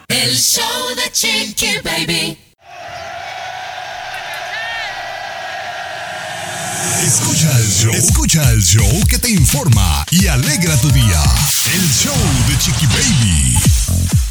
[0.09, 2.39] El show de Chiqui Baby.
[7.05, 7.93] Escucha el show.
[7.93, 11.23] Escucha el show que te informa y alegra tu día.
[11.75, 12.17] El show
[12.49, 14.22] de Chiqui Baby.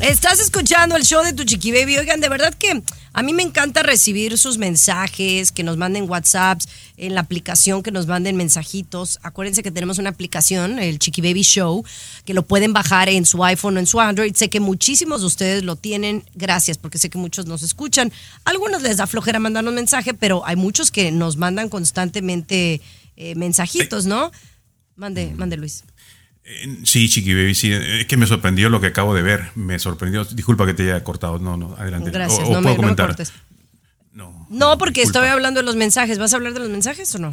[0.00, 1.96] Estás escuchando el show de tu chiqui baby.
[1.98, 2.82] Oigan, de verdad que
[3.12, 7.92] a mí me encanta recibir sus mensajes, que nos manden WhatsApps, en la aplicación que
[7.92, 9.20] nos manden mensajitos.
[9.22, 11.84] Acuérdense que tenemos una aplicación, el Chiqui Baby Show,
[12.24, 14.34] que lo pueden bajar en su iPhone o en su Android.
[14.34, 16.24] Sé que muchísimos de ustedes lo tienen.
[16.34, 18.12] Gracias, porque sé que muchos nos escuchan.
[18.44, 22.80] A algunos les da flojera mandarnos mensaje, pero hay muchos que nos mandan constantemente
[23.16, 24.32] eh, mensajitos, ¿no?
[24.96, 25.84] Mande, mande Luis.
[26.84, 27.72] Sí, Chiqui Baby, sí.
[27.72, 29.50] Es que me sorprendió lo que acabo de ver.
[29.54, 30.24] Me sorprendió.
[30.24, 31.38] Disculpa que te haya cortado.
[31.38, 32.10] No, no, adelante.
[32.10, 33.06] Gracias, O- o no, me, puedo no me comentar.
[33.08, 33.32] cortes.
[34.50, 36.18] No, porque estoy hablando de los mensajes.
[36.18, 37.32] ¿Vas a hablar de los mensajes o no?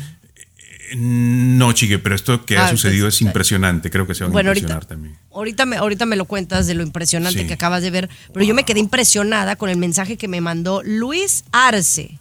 [0.95, 3.89] No, Chiqui, pero esto que Ah, ha sucedido entonces, es impresionante.
[3.89, 5.17] Creo que se van Bueno, a ahorita, impresionar también.
[5.31, 7.47] ahorita, me, ahorita me lo cuentas de lo impresionante Sí.
[7.47, 10.81] que acabas de ver, pero yo me quedé impresionada con el mensaje que me mandó
[10.83, 12.17] Luis Arce.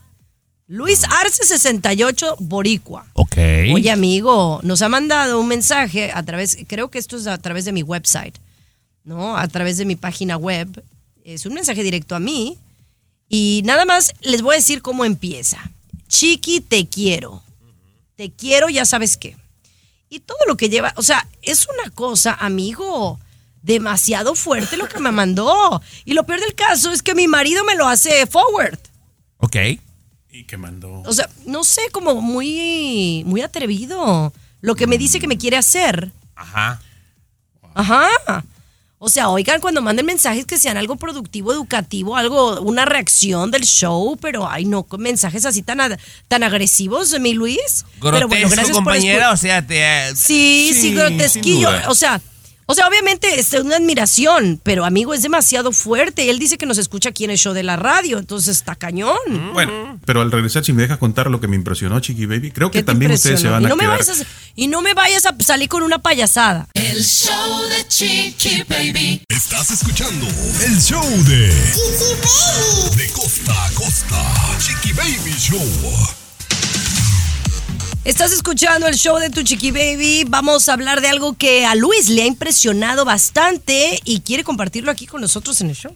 [0.70, 3.04] Luis Arce 68 Boricua.
[3.14, 3.36] Ok.
[3.74, 7.64] Oye, amigo, nos ha mandado un mensaje a través, creo que esto es a través
[7.64, 8.38] de mi website,
[9.02, 9.36] ¿no?
[9.36, 10.84] A través de mi página web.
[11.24, 12.56] Es un mensaje directo a mí.
[13.28, 15.58] Y nada más les voy a decir cómo empieza.
[16.06, 17.42] Chiqui, te quiero.
[18.14, 19.36] Te quiero, ya sabes qué.
[20.08, 23.18] Y todo lo que lleva, o sea, es una cosa, amigo,
[23.60, 25.82] demasiado fuerte lo que me mandó.
[26.04, 28.78] Y lo peor del caso es que mi marido me lo hace forward.
[29.38, 29.56] Ok.
[30.32, 31.02] Y que mandó.
[31.02, 34.32] O sea, no sé, como muy, muy atrevido.
[34.60, 36.12] Lo que me dice que me quiere hacer.
[36.34, 36.80] Ajá.
[37.74, 38.44] Ajá.
[39.02, 43.62] O sea, oigan, cuando manden mensajes que sean algo productivo, educativo, algo, una reacción del
[43.62, 47.86] show, pero ay, no, mensajes así tan, tan agresivos, mi Luis.
[47.98, 50.14] pero Grotesco, bueno, gracias compañera, o sea, te...
[50.14, 51.70] Sí, sí, Sí, grotesquillo.
[51.88, 52.20] O sea,
[52.70, 56.30] O sea, obviamente es una admiración, pero amigo, es demasiado fuerte.
[56.30, 59.18] Él dice que nos escucha aquí en el show de la radio, entonces está cañón.
[59.52, 62.70] Bueno, pero al regresar, si me dejas contar lo que me impresionó, Chiqui Baby, creo
[62.70, 63.98] que ¿Qué te también ustedes se van y a me quedar.
[63.98, 66.68] vayas a, y no me vayas a salir con una payasada.
[66.74, 69.24] El show de Chiqui Baby.
[69.28, 70.28] Estás escuchando
[70.64, 72.96] el show de Chiqui Baby.
[72.98, 74.58] De costa a costa.
[74.60, 76.19] Chiqui Baby Show.
[78.02, 80.24] Estás escuchando el show de tu chiqui baby.
[80.26, 84.90] Vamos a hablar de algo que a Luis le ha impresionado bastante y quiere compartirlo
[84.90, 85.94] aquí con nosotros en el show.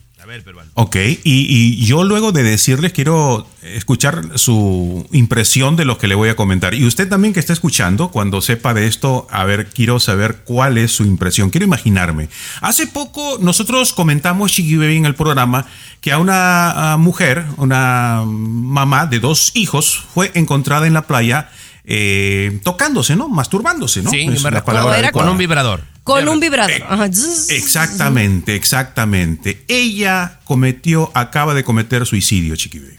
[0.74, 6.14] Ok, y, y yo luego de decirles quiero escuchar su impresión de lo que le
[6.14, 6.74] voy a comentar.
[6.74, 10.78] Y usted también que está escuchando, cuando sepa de esto, a ver, quiero saber cuál
[10.78, 11.50] es su impresión.
[11.50, 12.28] Quiero imaginarme.
[12.60, 15.66] Hace poco nosotros comentamos, Chiqui Baby, en el programa,
[16.00, 21.50] que a una mujer, una mamá de dos hijos, fue encontrada en la playa
[21.84, 23.28] eh, tocándose, ¿no?
[23.28, 24.10] Masturbándose, ¿no?
[24.10, 25.82] Sí, Es me la recuerdo, palabra era con un vibrador.
[26.02, 26.82] Con un vibrador.
[26.88, 27.08] Ajá.
[27.12, 27.50] Zzz.
[27.50, 29.64] Exactamente, exactamente.
[29.68, 32.98] Ella cometió, acaba de cometer suicidio, Chiqui Baby.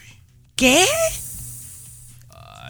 [0.55, 0.85] ¿Qué?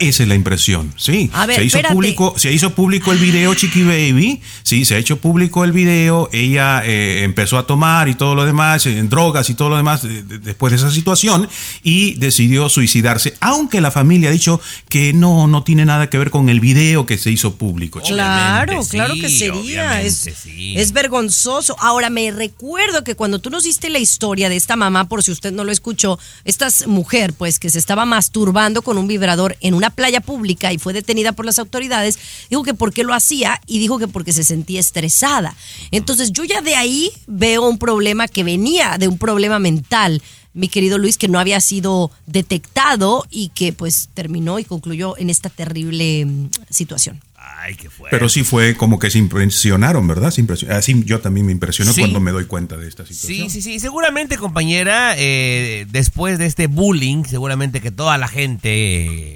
[0.00, 1.30] Esa es la impresión, sí.
[1.32, 1.94] A ver, se hizo espérate.
[1.94, 4.40] público, se hizo público el video, Chiqui Baby.
[4.62, 6.28] Sí, se ha hecho público el video.
[6.32, 9.76] Ella eh, empezó a tomar y todo lo demás, eh, en drogas y todo lo
[9.76, 11.48] demás eh, de- después de esa situación
[11.82, 13.34] y decidió suicidarse.
[13.40, 17.06] Aunque la familia ha dicho que no, no tiene nada que ver con el video
[17.06, 18.00] que se hizo público.
[18.06, 20.02] Claro, claro que sería.
[20.02, 20.74] Es, sí.
[20.76, 21.76] es vergonzoso.
[21.80, 25.30] Ahora, me recuerdo que cuando tú nos diste la historia de esta mamá, por si
[25.32, 29.74] usted no lo escuchó, esta mujer, pues, que se estaba masturbando con un vibrador en
[29.74, 32.18] una playa pública y fue detenida por las autoridades,
[32.50, 35.54] dijo que por qué lo hacía y dijo que porque se sentía estresada.
[35.90, 40.22] Entonces, yo ya de ahí veo un problema que venía de un problema mental.
[40.54, 45.28] Mi querido Luis, que no había sido detectado y que pues terminó y concluyó en
[45.28, 47.20] esta terrible mm, situación.
[47.66, 48.16] Ay, qué fuerte.
[48.16, 50.30] Pero sí fue como que se impresionaron, ¿verdad?
[50.30, 52.00] Se Así yo también me impresiono Sí.
[52.00, 53.50] cuando me doy cuenta de esta situación.
[53.50, 53.80] Sí, sí, sí.
[53.80, 58.68] Seguramente, compañera, eh, después de este bullying, seguramente que toda la gente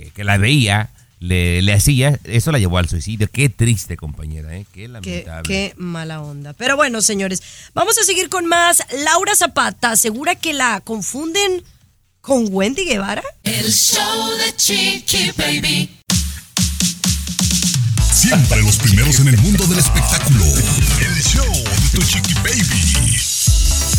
[0.04, 3.28] eh, que la veía le, le hacía, eso la llevó al suicidio.
[3.30, 4.64] Qué triste, compañera, ¿eh?
[4.72, 5.42] Qué lamentable.
[5.46, 6.52] qué mala onda.
[6.52, 7.42] Pero bueno, señores,
[7.74, 8.82] vamos a seguir con más.
[9.04, 11.62] Laura Zapata asegura que la confunden
[12.20, 13.22] con Wendy Guevara.
[13.42, 15.99] El show de Chiqui Baby.
[18.12, 20.44] Siempre los primeros en el mundo del espectáculo.
[20.44, 23.16] El show de tu Chiqui Baby.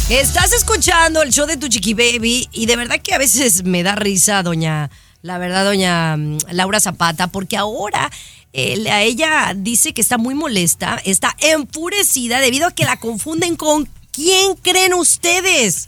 [0.09, 3.81] Estás escuchando el show de tu chiqui baby y de verdad que a veces me
[3.81, 4.89] da risa, doña,
[5.21, 8.11] la verdad, doña mm, Laura Zapata, porque ahora
[8.51, 13.55] eh, a ella dice que está muy molesta, está enfurecida debido a que la confunden
[13.55, 15.87] con quién creen ustedes.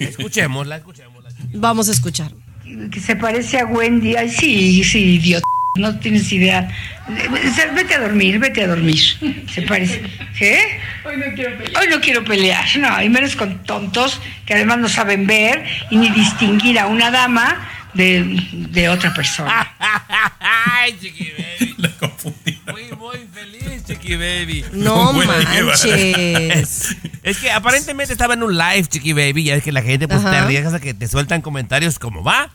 [0.00, 1.30] Escuchémosla, escuchémosla.
[1.52, 2.32] Vamos a escuchar.
[2.90, 4.16] que se parece a Wendy.
[4.16, 5.44] Ay, sí, sí, idiota.
[5.74, 6.68] No tienes idea.
[7.74, 8.98] Vete a dormir, vete a dormir.
[9.52, 10.02] Se parece.
[10.36, 10.80] ¿Qué?
[11.04, 11.82] Hoy no quiero pelear.
[11.82, 12.76] Hoy no quiero pelear.
[12.78, 17.10] No, y menos con tontos que además no saben ver y ni distinguir a una
[17.10, 19.74] dama de, de otra persona.
[20.40, 21.76] Ay, Chiqui Baby.
[22.72, 24.64] Muy, muy feliz, Chiqui Baby.
[24.72, 26.96] No manches.
[27.22, 30.22] Es que aparentemente estaba en un live, Chiqui Baby, ya es que la gente pues
[30.22, 32.50] te arriesgas a que te sueltan comentarios como va.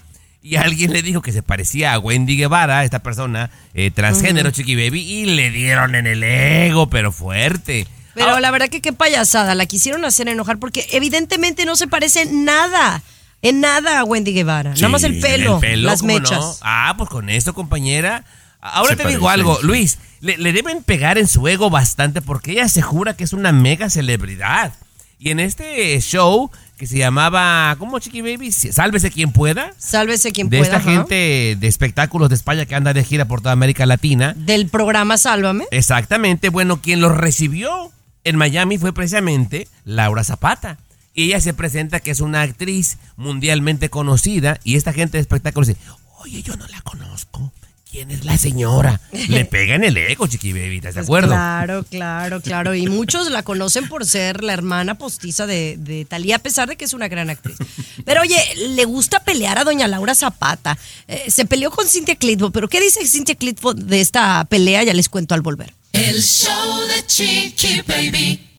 [0.46, 4.52] Y alguien le dijo que se parecía a Wendy Guevara, esta persona eh, transgénero.
[4.52, 7.88] Chiqui Baby, y le dieron en el ego, pero fuerte.
[8.14, 12.24] Pero la verdad que qué payasada, la quisieron hacer enojar porque evidentemente no se parece
[12.24, 13.02] en nada,
[13.42, 14.72] en nada a Wendy Guevara.
[14.74, 16.40] Nada más el pelo, el pelo, las ¿cómo mechas.
[16.40, 16.56] no?
[16.62, 18.26] Ah, pues con esto, compañera.
[18.60, 19.66] Ahora Se te digo algo, sí.
[19.66, 23.32] Luis, le, le deben pegar en su ego bastante porque ella se jura que es
[23.32, 24.74] una mega celebridad.
[25.20, 28.52] Y en este show que se llamaba, ¿cómo Chiqui Baby?
[28.52, 29.74] Sálvese quien pueda.
[29.78, 30.78] Sálvese quien de pueda.
[30.78, 30.98] esta ajá.
[31.00, 34.34] gente de espectáculos de España que anda de gira por toda América Latina.
[34.36, 35.66] Del programa Sálvame.
[35.72, 37.92] Exactamente, bueno, quien los recibió
[38.24, 40.78] en Miami fue precisamente Laura Zapata.
[41.14, 45.68] Y ella se presenta que es una actriz mundialmente conocida y esta gente de espectáculos
[45.68, 45.80] dice,
[46.20, 47.53] oye, yo no la conozco.
[47.94, 49.00] ¿Quién es la señora?
[49.28, 51.28] Le pega en el ego, chiqui baby, ¿estás de Pues acuerdo?
[51.30, 52.74] Claro, claro, claro.
[52.74, 56.76] Y muchos la conocen por ser la hermana postiza de, de Talía, a pesar de
[56.76, 57.56] que es una gran actriz.
[58.04, 58.36] Pero oye,
[58.70, 60.76] le gusta pelear a doña Laura Zapata.
[61.08, 64.82] Eh, se peleó con Cynthia Clitbo, pero ¿qué dice Cynthia Clitbo de esta pelea?
[64.84, 65.72] Ya les cuento al volver.
[65.92, 68.50] El show de Chiqui Baby.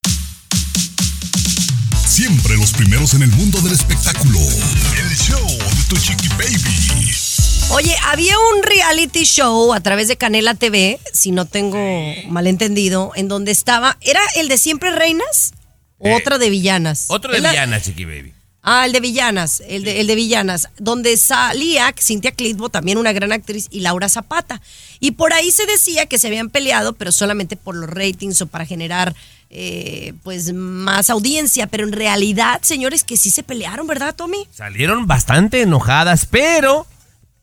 [2.07, 4.39] Siempre los primeros en el mundo del espectáculo.
[4.39, 7.12] El show de tu chiqui baby.
[7.71, 11.79] Oye, había un reality show a través de Canela TV, si no tengo
[12.29, 15.53] malentendido, en donde estaba, ¿era el de Siempre Reinas?
[15.99, 17.07] O Eh, otra de villanas.
[17.09, 18.33] Otro de Diana, chiqui baby.
[18.67, 23.12] Ah, el de Villanas, el de, el de Villanas, donde salía Cintia Clitbo, también una
[23.12, 24.62] gran actriz, y Laura Zapata.
[25.01, 28.47] Y por ahí se decía que se habían peleado, pero solamente por los ratings o
[28.47, 29.15] para generar
[29.51, 31.67] eh, pues más audiencia.
[31.67, 34.49] Pero en realidad, señores, que sí se pelearon, ¿verdad, Tommy?
[34.51, 36.87] Salieron bastante enojadas, pero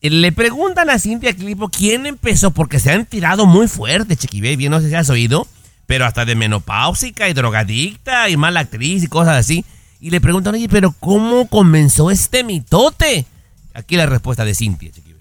[0.10, 4.70] le preguntan a Cintia Clipo quién empezó, porque se han tirado muy fuerte, Chiqui Baby,
[4.70, 5.48] no sé si has oído,
[5.86, 9.64] pero hasta de menopáusica y drogadicta y mala actriz y cosas así.
[10.00, 13.26] Y le preguntan, oye, pero ¿cómo comenzó este mitote?
[13.74, 15.12] Aquí la respuesta de Cintia, Chiqui.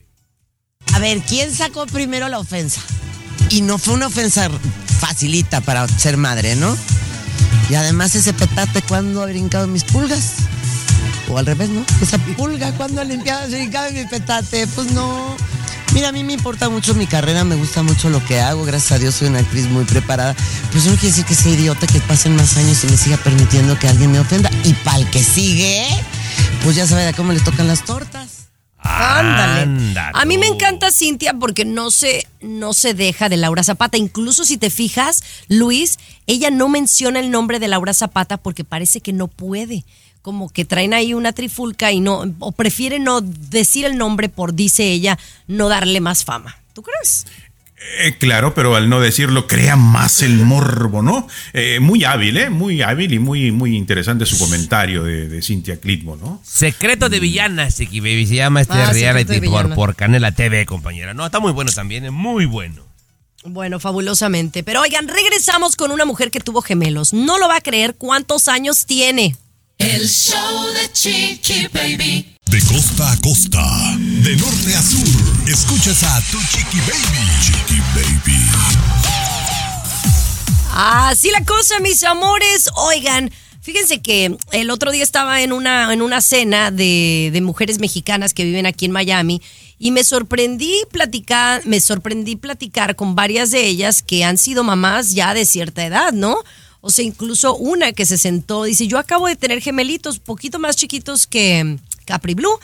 [0.92, 2.80] A ver, ¿quién sacó primero la ofensa?
[3.50, 4.50] Y no fue una ofensa
[4.98, 6.76] facilita para ser madre, ¿no?
[7.68, 10.34] Y además ese petate, ¿cuándo ha brincado mis pulgas?
[11.30, 11.84] O al revés, ¿no?
[12.02, 14.66] Esa pulga, ¿cuándo ha limpiado, brincado en mi petate?
[14.66, 15.36] Pues no.
[15.92, 18.92] Mira, a mí me importa mucho mi carrera, me gusta mucho lo que hago, gracias
[18.92, 20.36] a Dios soy una actriz muy preparada.
[20.70, 23.78] Pues no quiere decir que sea idiota, que pasen más años y me siga permitiendo
[23.78, 24.50] que alguien me ofenda.
[24.64, 25.86] Y para el que sigue,
[26.62, 28.40] pues ya sabe de cómo le tocan las tortas.
[28.82, 29.94] Ándale.
[30.14, 33.98] A mí me encanta Cintia porque no se, no se deja de Laura Zapata.
[33.98, 39.00] Incluso si te fijas, Luis, ella no menciona el nombre de Laura Zapata porque parece
[39.00, 39.84] que no puede.
[40.22, 44.54] Como que traen ahí una trifulca y no, o prefiere no decir el nombre por,
[44.54, 46.58] dice ella, no darle más fama.
[46.74, 47.26] ¿Tú crees?
[48.02, 51.26] Eh, claro, pero al no decirlo crea más el morbo, ¿no?
[51.54, 52.50] Eh, muy hábil, ¿eh?
[52.50, 56.42] Muy hábil y muy, muy interesante su comentario de, de Cintia Clitbo, ¿no?
[56.44, 61.14] Secreto de Villanas, Chiqui Baby, se llama este Ah, reality por, por Canela TV, compañera.
[61.14, 62.84] No, está muy bueno también, es muy bueno.
[63.44, 64.62] Bueno, fabulosamente.
[64.62, 67.14] Pero oigan, regresamos con una mujer que tuvo gemelos.
[67.14, 69.36] No lo va a creer cuántos años tiene.
[69.80, 72.36] El show de Chiqui Baby.
[72.50, 77.24] De costa a costa, de norte a sur, escuchas a tu chiqui baby.
[77.40, 78.38] Chiqui baby.
[80.74, 82.68] Así la cosa, mis amores.
[82.74, 83.30] Oigan,
[83.62, 88.34] fíjense que el otro día estaba en una, en una cena de, de mujeres mexicanas
[88.34, 89.40] que viven aquí en Miami
[89.78, 95.12] y me sorprendí platicar, me sorprendí platicar con varias de ellas que han sido mamás
[95.14, 96.36] ya de cierta edad, ¿no?
[96.80, 100.76] O sea, incluso una que se sentó, dice, yo acabo de tener gemelitos, poquito más
[100.76, 102.58] chiquitos que Capri Blue,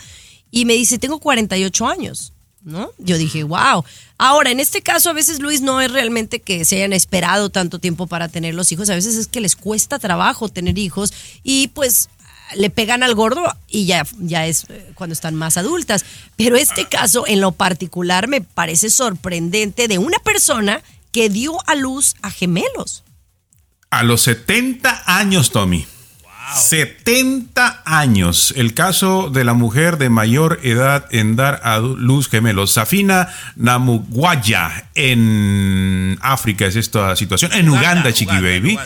[0.49, 2.33] y me dice, tengo 48 años.
[2.63, 2.91] ¿no?
[2.97, 3.83] Yo dije, wow.
[4.17, 7.79] Ahora, en este caso, a veces, Luis, no es realmente que se hayan esperado tanto
[7.79, 11.13] tiempo para tener los hijos, a veces es que les cuesta trabajo tener hijos
[11.43, 12.09] y pues
[12.55, 16.05] le pegan al gordo y ya, ya es eh, cuando están más adultas.
[16.35, 21.75] Pero este caso, en lo particular, me parece sorprendente de una persona que dio a
[21.75, 23.03] luz a gemelos.
[23.89, 25.85] A los 70 años, Tommy.
[26.55, 28.53] 70 años.
[28.55, 32.71] El caso de la mujer de mayor edad en dar a luz gemelos.
[32.71, 37.51] Safina Namugwaya en África es esta situación.
[37.53, 38.79] En Uganda, Chiqui Baby.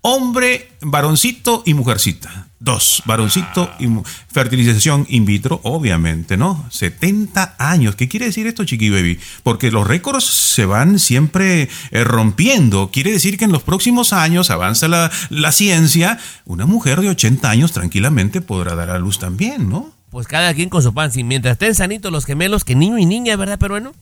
[0.00, 2.48] Hombre, varoncito y mujercita.
[2.64, 3.86] Dos, varoncito y
[4.32, 6.64] fertilización in vitro, obviamente, ¿no?
[6.70, 7.94] 70 años.
[7.94, 9.20] ¿Qué quiere decir esto, Chiqui Baby?
[9.42, 12.90] Porque los récords se van siempre eh, rompiendo.
[12.90, 16.18] Quiere decir que en los próximos años avanza la, la ciencia.
[16.46, 19.92] Una mujer de 80 años tranquilamente podrá dar a luz también, ¿no?
[20.08, 21.12] Pues cada quien con su pan.
[21.12, 23.92] Si mientras estén sanitos los gemelos, que niño y niña, ¿verdad, peruano?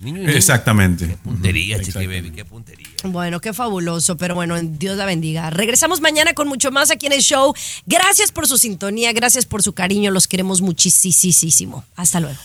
[0.00, 0.36] Niño y niña.
[0.36, 1.18] Exactamente.
[1.22, 2.88] Puntería, Chiqui Baby, qué puntería.
[3.04, 5.50] Bueno, qué fabuloso, pero bueno, Dios la bendiga.
[5.50, 7.54] Regresamos mañana con mucho más aquí en el show.
[7.86, 11.84] Gracias por su sintonía, gracias por su cariño, los queremos muchísimo.
[11.96, 12.38] Hasta luego.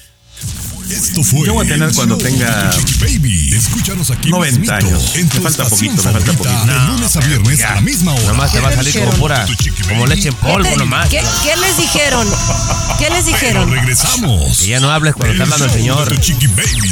[0.90, 1.48] Esto fue.
[1.48, 2.70] Yo voy a tener cuando tenga
[3.00, 3.54] Baby.
[3.56, 5.14] Escúchanos aquí 90 mismito, años.
[5.16, 6.66] Me falta poquito, me falta poquito.
[6.66, 8.24] De lunes a viernes a la misma hora.
[8.28, 9.48] Nomás te va a salir como pura,
[9.90, 11.10] como leche en polvo ¿Qué, nomás.
[11.10, 12.28] qué- qué les dijeron?
[13.00, 13.72] ¿Qué les Pero dijeron?
[13.72, 14.60] regresamos.
[14.60, 16.08] Que ya no hables cuando está hablando el señor.
[16.08, 16.92] tu Chiqui Baby.